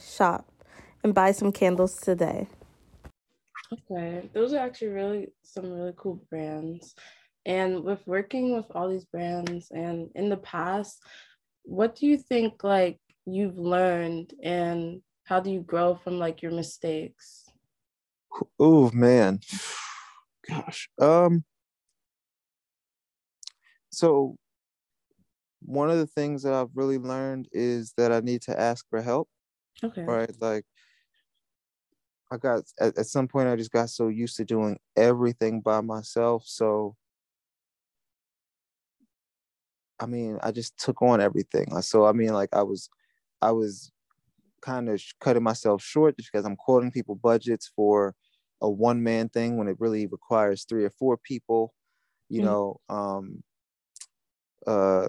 shop 0.00 0.50
and 1.04 1.14
buy 1.14 1.32
some 1.32 1.52
candles 1.52 2.00
today. 2.00 2.48
Okay, 3.72 4.28
those 4.32 4.52
are 4.52 4.58
actually 4.58 4.88
really 4.88 5.28
some 5.42 5.70
really 5.70 5.92
cool 5.96 6.20
brands. 6.30 6.94
And 7.46 7.84
with 7.84 8.04
working 8.06 8.54
with 8.54 8.66
all 8.74 8.88
these 8.88 9.04
brands 9.04 9.70
and 9.70 10.10
in 10.14 10.28
the 10.28 10.36
past, 10.38 11.00
what 11.62 11.94
do 11.94 12.06
you 12.06 12.16
think 12.16 12.64
like 12.64 12.98
you've 13.26 13.58
learned 13.58 14.34
and 14.42 15.00
how 15.24 15.38
do 15.38 15.50
you 15.50 15.60
grow 15.60 15.94
from 15.94 16.18
like 16.18 16.42
your 16.42 16.52
mistakes? 16.52 17.44
Oh 18.58 18.90
man. 18.92 19.40
Gosh. 20.48 20.88
Um 20.98 21.44
so 23.90 24.36
one 25.62 25.90
of 25.90 25.98
the 25.98 26.06
things 26.06 26.42
that 26.42 26.54
I've 26.54 26.70
really 26.74 26.98
learned 26.98 27.48
is 27.52 27.92
that 27.96 28.12
I 28.12 28.20
need 28.20 28.42
to 28.42 28.58
ask 28.58 28.88
for 28.88 29.02
help. 29.02 29.28
Okay. 29.82 30.02
Right? 30.02 30.30
Like 30.40 30.64
I 32.32 32.36
got 32.36 32.62
at, 32.78 32.96
at 32.96 33.06
some 33.06 33.28
point 33.28 33.48
I 33.48 33.56
just 33.56 33.72
got 33.72 33.90
so 33.90 34.08
used 34.08 34.36
to 34.36 34.44
doing 34.44 34.78
everything 34.96 35.60
by 35.60 35.80
myself. 35.80 36.44
So 36.46 36.96
I 40.00 40.06
mean, 40.06 40.38
I 40.42 40.50
just 40.50 40.78
took 40.78 41.02
on 41.02 41.20
everything. 41.20 41.78
So 41.82 42.06
I 42.06 42.12
mean, 42.12 42.32
like 42.32 42.48
I 42.54 42.62
was, 42.62 42.88
I 43.42 43.52
was 43.52 43.92
kind 44.60 44.88
of 44.88 45.02
cutting 45.20 45.42
myself 45.42 45.82
short 45.82 46.16
just 46.16 46.30
because 46.32 46.46
I'm 46.46 46.56
quoting 46.56 46.90
people 46.90 47.14
budgets 47.14 47.70
for 47.74 48.14
a 48.60 48.68
one 48.70 49.02
man 49.02 49.28
thing 49.28 49.56
when 49.56 49.68
it 49.68 49.76
really 49.78 50.06
requires 50.06 50.64
three 50.64 50.84
or 50.84 50.90
four 50.90 51.16
people. 51.16 51.74
You 52.28 52.40
mm-hmm. 52.40 52.46
know, 52.46 52.80
um, 52.88 53.42
uh, 54.66 55.08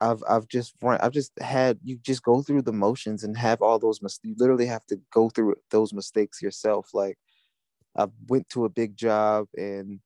I've 0.00 0.22
I've 0.28 0.48
just 0.48 0.74
run, 0.80 1.00
I've 1.00 1.12
just 1.12 1.32
had 1.40 1.78
you 1.82 1.98
just 2.02 2.22
go 2.22 2.42
through 2.42 2.62
the 2.62 2.72
motions 2.72 3.24
and 3.24 3.36
have 3.36 3.62
all 3.62 3.78
those 3.78 4.00
mis- 4.00 4.20
you 4.22 4.34
literally 4.38 4.66
have 4.66 4.86
to 4.86 5.00
go 5.12 5.28
through 5.28 5.56
those 5.70 5.92
mistakes 5.92 6.40
yourself. 6.40 6.90
Like 6.94 7.18
I 7.96 8.06
went 8.28 8.48
to 8.50 8.64
a 8.64 8.68
big 8.68 8.96
job 8.96 9.48
and 9.56 10.00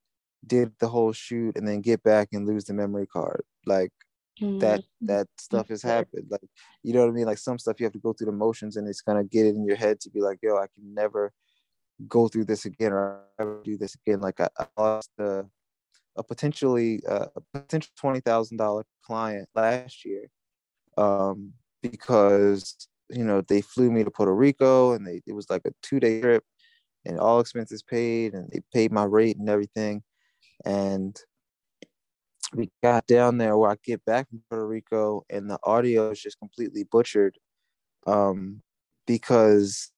did 0.46 0.72
the 0.80 0.88
whole 0.88 1.12
shoot 1.12 1.56
and 1.56 1.68
then 1.68 1.80
get 1.82 2.02
back 2.02 2.28
and 2.32 2.46
lose 2.46 2.64
the 2.64 2.74
memory 2.74 3.06
card. 3.06 3.42
Like 3.66 3.92
mm-hmm. 4.40 4.58
that 4.58 4.82
that 5.02 5.26
stuff 5.38 5.68
has 5.68 5.82
happened. 5.82 6.26
Like 6.30 6.48
you 6.82 6.92
know 6.92 7.00
what 7.00 7.10
I 7.10 7.12
mean? 7.12 7.26
Like 7.26 7.38
some 7.38 7.58
stuff 7.58 7.80
you 7.80 7.86
have 7.86 7.92
to 7.92 7.98
go 7.98 8.12
through 8.12 8.26
the 8.26 8.32
motions 8.32 8.76
and 8.76 8.88
it's 8.88 9.02
gonna 9.02 9.24
get 9.24 9.46
it 9.46 9.54
in 9.54 9.64
your 9.64 9.76
head 9.76 10.00
to 10.00 10.10
be 10.10 10.20
like, 10.20 10.38
yo, 10.42 10.56
I 10.56 10.66
can 10.74 10.94
never 10.94 11.32
go 12.08 12.28
through 12.28 12.46
this 12.46 12.64
again 12.64 12.92
or 12.92 13.20
ever 13.38 13.60
do 13.64 13.76
this 13.76 13.94
again. 13.94 14.20
Like 14.20 14.40
I, 14.40 14.48
I 14.58 14.66
lost 14.76 15.10
a, 15.18 15.44
a 16.16 16.22
potentially 16.22 17.02
uh, 17.08 17.26
a 17.36 17.60
potential 17.60 17.92
twenty 17.96 18.20
thousand 18.20 18.56
dollar 18.56 18.84
client 19.04 19.48
last 19.54 20.04
year 20.04 20.28
um, 20.96 21.52
because 21.82 22.88
you 23.10 23.24
know 23.24 23.40
they 23.42 23.60
flew 23.60 23.90
me 23.90 24.04
to 24.04 24.10
Puerto 24.10 24.34
Rico 24.34 24.92
and 24.92 25.06
they 25.06 25.22
it 25.26 25.34
was 25.34 25.48
like 25.50 25.62
a 25.66 25.72
two 25.82 26.00
day 26.00 26.20
trip 26.20 26.44
and 27.04 27.18
all 27.18 27.40
expenses 27.40 27.82
paid 27.82 28.34
and 28.34 28.50
they 28.50 28.60
paid 28.72 28.92
my 28.92 29.04
rate 29.04 29.36
and 29.36 29.48
everything 29.48 30.02
and 30.64 31.18
we 32.54 32.70
got 32.82 33.06
down 33.06 33.38
there 33.38 33.56
where 33.56 33.70
I 33.70 33.76
get 33.82 34.04
back 34.04 34.28
from 34.28 34.42
Puerto 34.48 34.66
Rico 34.66 35.24
and 35.30 35.48
the 35.48 35.58
audio 35.64 36.10
is 36.10 36.20
just 36.20 36.38
completely 36.38 36.84
butchered 36.84 37.38
um, 38.06 38.62
because 39.06 39.90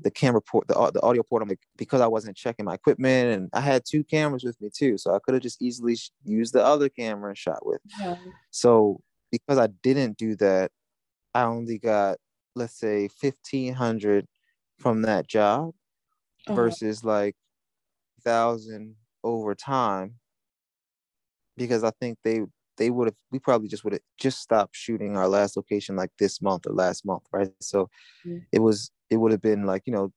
the 0.00 0.10
camera 0.10 0.40
port, 0.40 0.68
the, 0.68 0.90
the 0.94 1.02
audio 1.02 1.22
port, 1.22 1.42
I'm 1.42 1.48
like, 1.48 1.60
because 1.76 2.00
I 2.00 2.06
wasn't 2.06 2.36
checking 2.36 2.64
my 2.64 2.74
equipment 2.74 3.32
and 3.32 3.50
I 3.52 3.60
had 3.60 3.82
two 3.84 4.04
cameras 4.04 4.44
with 4.44 4.60
me 4.60 4.70
too. 4.74 4.96
So 4.96 5.14
I 5.14 5.18
could 5.18 5.34
have 5.34 5.42
just 5.42 5.60
easily 5.60 5.96
used 6.24 6.54
the 6.54 6.64
other 6.64 6.88
camera 6.88 7.30
and 7.30 7.38
shot 7.38 7.66
with. 7.66 7.80
Yeah. 8.00 8.16
So 8.50 9.00
because 9.30 9.58
I 9.58 9.68
didn't 9.82 10.16
do 10.16 10.36
that, 10.36 10.70
I 11.34 11.44
only 11.44 11.78
got, 11.78 12.18
let's 12.54 12.78
say 12.78 13.08
1500 13.20 14.26
from 14.78 15.02
that 15.02 15.26
job 15.26 15.74
uh-huh. 16.46 16.54
versus 16.54 17.04
like 17.04 17.34
thousand 18.24 18.94
over 19.24 19.54
time 19.54 20.14
because 21.56 21.84
I 21.84 21.90
think 22.00 22.18
they 22.24 22.42
they 22.78 22.90
would 22.90 23.08
have 23.08 23.16
we 23.30 23.38
probably 23.38 23.68
just 23.68 23.84
would 23.84 23.92
have 23.92 24.02
just 24.18 24.40
stopped 24.40 24.74
shooting 24.76 25.16
our 25.16 25.28
last 25.28 25.56
location 25.56 25.96
like 25.96 26.10
this 26.18 26.40
month 26.40 26.66
or 26.66 26.72
last 26.72 27.04
month, 27.04 27.24
right? 27.32 27.50
So 27.60 27.88
it 28.52 28.60
was 28.60 28.90
it 29.10 29.16
would 29.16 29.32
have 29.32 29.42
been 29.42 29.64
like 29.66 29.82
you 29.86 29.92
know 29.92 30.12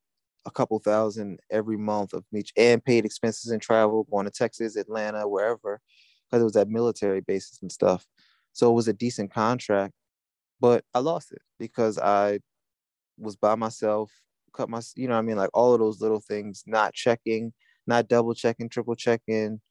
a 0.46 0.52
couple 0.52 0.78
thousand 0.80 1.40
every 1.52 1.78
month 1.78 2.14
of 2.14 2.24
each 2.34 2.54
and 2.56 2.84
paid 2.84 3.04
expenses 3.04 3.52
and 3.52 3.62
travel 3.62 4.08
going 4.12 4.26
to 4.26 4.32
Texas, 4.32 4.76
Atlanta, 4.76 5.28
wherever, 5.28 5.82
because 6.30 6.42
it 6.42 6.46
was 6.46 6.56
at 6.56 6.70
military 6.70 7.22
bases 7.22 7.60
and 7.62 7.72
stuff. 7.72 8.06
So 8.54 8.70
it 8.70 8.76
was 8.76 8.88
a 8.88 8.94
decent 8.94 9.34
contract, 9.34 9.94
but 10.60 10.86
I 10.94 11.00
lost 11.00 11.32
it 11.32 11.42
because 11.60 11.98
I 11.98 12.40
was 13.18 13.36
by 13.36 13.56
myself, 13.56 14.12
cut 14.54 14.70
my, 14.70 14.82
you 14.96 15.08
know, 15.08 15.18
I 15.18 15.22
mean, 15.22 15.36
like 15.36 15.50
all 15.54 15.74
of 15.74 15.80
those 15.80 16.00
little 16.00 16.22
things, 16.22 16.64
not 16.66 16.94
checking, 16.94 17.54
not 17.88 18.08
double 18.08 18.34
checking, 18.34 18.70
triple 18.70 18.96
checking, 18.96 19.62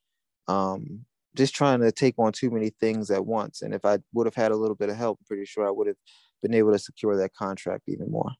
um, 0.47 1.05
just 1.35 1.55
trying 1.55 1.81
to 1.81 1.91
take 1.91 2.15
on 2.17 2.31
too 2.31 2.49
many 2.49 2.69
things 2.69 3.11
at 3.11 3.25
once. 3.25 3.61
And 3.61 3.73
if 3.73 3.85
I 3.85 3.99
would 4.13 4.27
have 4.27 4.35
had 4.35 4.51
a 4.51 4.57
little 4.57 4.75
bit 4.75 4.89
of 4.89 4.95
help, 4.95 5.19
I'm 5.21 5.25
pretty 5.25 5.45
sure 5.45 5.67
I 5.67 5.71
would 5.71 5.87
have 5.87 5.97
been 6.41 6.53
able 6.53 6.71
to 6.71 6.79
secure 6.79 7.17
that 7.17 7.33
contract 7.33 7.83
even 7.87 8.09
more. 8.09 8.31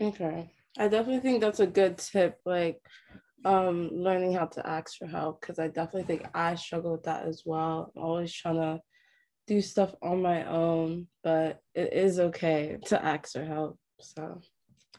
Okay. 0.00 0.50
I 0.78 0.88
definitely 0.88 1.20
think 1.20 1.40
that's 1.40 1.60
a 1.60 1.66
good 1.66 1.98
tip, 1.98 2.38
like 2.44 2.80
um 3.44 3.88
learning 3.92 4.34
how 4.34 4.44
to 4.44 4.66
ask 4.66 4.98
for 4.98 5.06
help 5.06 5.40
because 5.40 5.58
I 5.58 5.68
definitely 5.68 6.02
think 6.04 6.28
I 6.34 6.54
struggle 6.54 6.92
with 6.92 7.04
that 7.04 7.26
as 7.26 7.42
well. 7.44 7.92
I'm 7.96 8.02
always 8.02 8.32
trying 8.32 8.56
to 8.56 8.80
do 9.46 9.60
stuff 9.60 9.94
on 10.02 10.22
my 10.22 10.46
own, 10.46 11.08
but 11.24 11.60
it 11.74 11.92
is 11.92 12.20
okay 12.20 12.78
to 12.86 13.04
ask 13.04 13.32
for 13.32 13.44
help. 13.44 13.78
So 14.00 14.40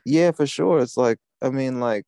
yeah, 0.05 0.31
for 0.31 0.45
sure. 0.47 0.79
It's 0.79 0.97
like 0.97 1.17
I 1.41 1.49
mean, 1.49 1.79
like 1.79 2.05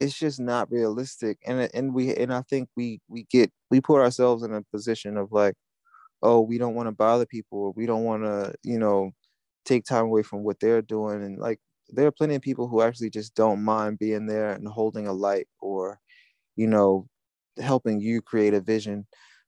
it's 0.00 0.18
just 0.18 0.40
not 0.40 0.70
realistic 0.70 1.38
and 1.46 1.68
and 1.74 1.94
we 1.94 2.14
and 2.16 2.32
i 2.32 2.42
think 2.42 2.68
we 2.76 3.00
we 3.08 3.24
get 3.30 3.50
we 3.70 3.80
put 3.80 4.00
ourselves 4.00 4.42
in 4.42 4.52
a 4.54 4.62
position 4.72 5.16
of 5.16 5.30
like 5.32 5.54
oh 6.22 6.40
we 6.40 6.58
don't 6.58 6.74
want 6.74 6.86
to 6.88 6.92
bother 6.92 7.26
people 7.26 7.58
or 7.60 7.72
we 7.72 7.86
don't 7.86 8.04
want 8.04 8.24
to 8.24 8.54
you 8.64 8.78
know 8.78 9.10
take 9.64 9.84
time 9.84 10.04
away 10.06 10.22
from 10.22 10.44
what 10.44 10.60
they're 10.60 10.82
doing 10.82 11.22
and 11.24 11.38
like 11.38 11.58
there 11.90 12.06
are 12.06 12.12
plenty 12.12 12.34
of 12.36 12.42
people 12.42 12.68
who 12.68 12.82
actually 12.82 13.10
just 13.10 13.34
don't 13.34 13.62
mind 13.64 13.98
being 13.98 14.26
there 14.26 14.52
and 14.52 14.68
holding 14.68 15.06
a 15.08 15.12
light 15.12 15.48
or 15.60 15.98
you 16.56 16.66
know 16.66 17.06
helping 17.58 18.00
you 18.00 18.22
create 18.22 18.54
a 18.54 18.60
vision. 18.60 19.06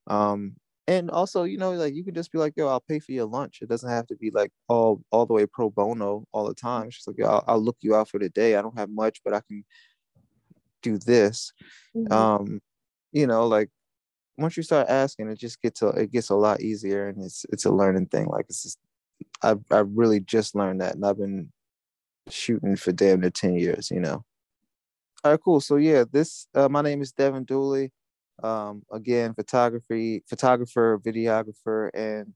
Um 0.09 0.57
and 0.89 1.11
also 1.13 1.45
you 1.45 1.59
know 1.59 1.73
like 1.73 1.95
you 1.95 2.05
can 2.05 2.15
just 2.15 2.33
be 2.33 2.39
like 2.39 2.55
yo 2.57 2.67
i'll 2.69 2.81
pay 2.81 2.99
for 2.99 3.13
your 3.13 3.27
lunch. 3.27 3.59
It 3.63 3.69
doesn't 3.69 3.89
have 3.89 4.07
to 4.09 4.17
be 4.17 4.31
like 4.31 4.51
all 4.69 5.03
all 5.13 5.27
the 5.27 5.35
way 5.35 5.47
pro 5.47 5.71
bono 5.71 6.25
all 6.33 6.47
the 6.49 6.55
time. 6.55 6.87
It's 6.89 6.97
just 6.97 7.09
like 7.09 7.19
yo, 7.19 7.27
I'll, 7.27 7.45
I'll 7.49 7.63
look 7.65 7.77
you 7.81 7.95
out 7.95 8.09
for 8.11 8.19
the 8.19 8.29
day. 8.29 8.57
I 8.57 8.63
don't 8.63 8.79
have 8.79 8.91
much 8.91 9.21
but 9.25 9.35
i 9.35 9.41
can 9.49 9.65
do 10.83 10.99
this 10.99 11.53
mm-hmm. 11.97 12.13
um 12.13 12.61
you 13.13 13.27
know 13.27 13.47
like 13.47 13.69
once 14.39 14.57
you 14.57 14.63
start 14.63 14.89
asking 14.89 15.29
it 15.29 15.39
just 15.39 15.61
gets 15.61 15.83
a 15.83 15.89
it 15.89 16.11
gets 16.11 16.31
a 16.31 16.35
lot 16.35 16.61
easier 16.61 17.09
and 17.09 17.23
it's 17.23 17.45
it's 17.51 17.65
a 17.65 17.71
learning 17.71 18.07
thing. 18.07 18.27
Like 18.27 18.47
it's 18.49 18.63
just 18.63 18.79
i've 19.43 19.61
i've 19.71 19.89
really 19.95 20.19
just 20.19 20.55
learned 20.57 20.81
that 20.81 20.95
and 20.95 21.07
i've 21.07 21.19
been 21.19 21.49
shooting 22.29 22.75
for 22.75 22.91
damn 22.91 23.21
near 23.21 23.31
10 23.31 23.55
years 23.55 23.91
you 23.91 24.01
know. 24.01 24.25
All 25.25 25.31
right 25.31 25.41
cool. 25.43 25.61
So 25.61 25.77
yeah 25.77 26.05
this 26.11 26.49
uh, 26.55 26.69
my 26.69 26.83
name 26.83 27.01
is 27.03 27.13
devon 27.13 27.45
dooley. 27.45 27.93
Um 28.43 28.83
again 28.93 29.35
photography 29.35 30.25
photographer 30.29 30.99
videographer 30.99 31.91
and 31.95 32.35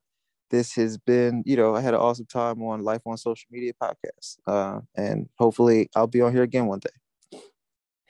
this 0.51 0.75
has 0.77 0.97
been 0.97 1.43
you 1.45 1.57
know 1.57 1.75
i 1.75 1.81
had 1.81 1.93
an 1.93 1.99
awesome 1.99 2.27
time 2.27 2.63
on 2.63 2.85
life 2.85 3.01
on 3.05 3.17
social 3.17 3.49
media 3.51 3.73
podcast 3.83 4.37
uh 4.47 4.79
and 4.95 5.29
hopefully 5.37 5.91
i'll 5.97 6.07
be 6.07 6.21
on 6.21 6.33
here 6.33 6.45
again 6.45 6.67
one 6.67 6.79
day 6.79 6.91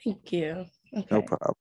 Thank 0.07 0.31
you. 0.31 0.65
Okay. 0.95 1.07
No 1.11 1.21
problem. 1.21 1.53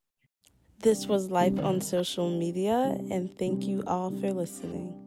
This 0.79 1.09
was 1.09 1.31
Life 1.33 1.59
on 1.59 1.81
Social 1.81 2.31
Media, 2.31 2.97
and 3.11 3.37
thank 3.37 3.67
you 3.67 3.83
all 3.89 4.11
for 4.11 4.33
listening. 4.33 5.06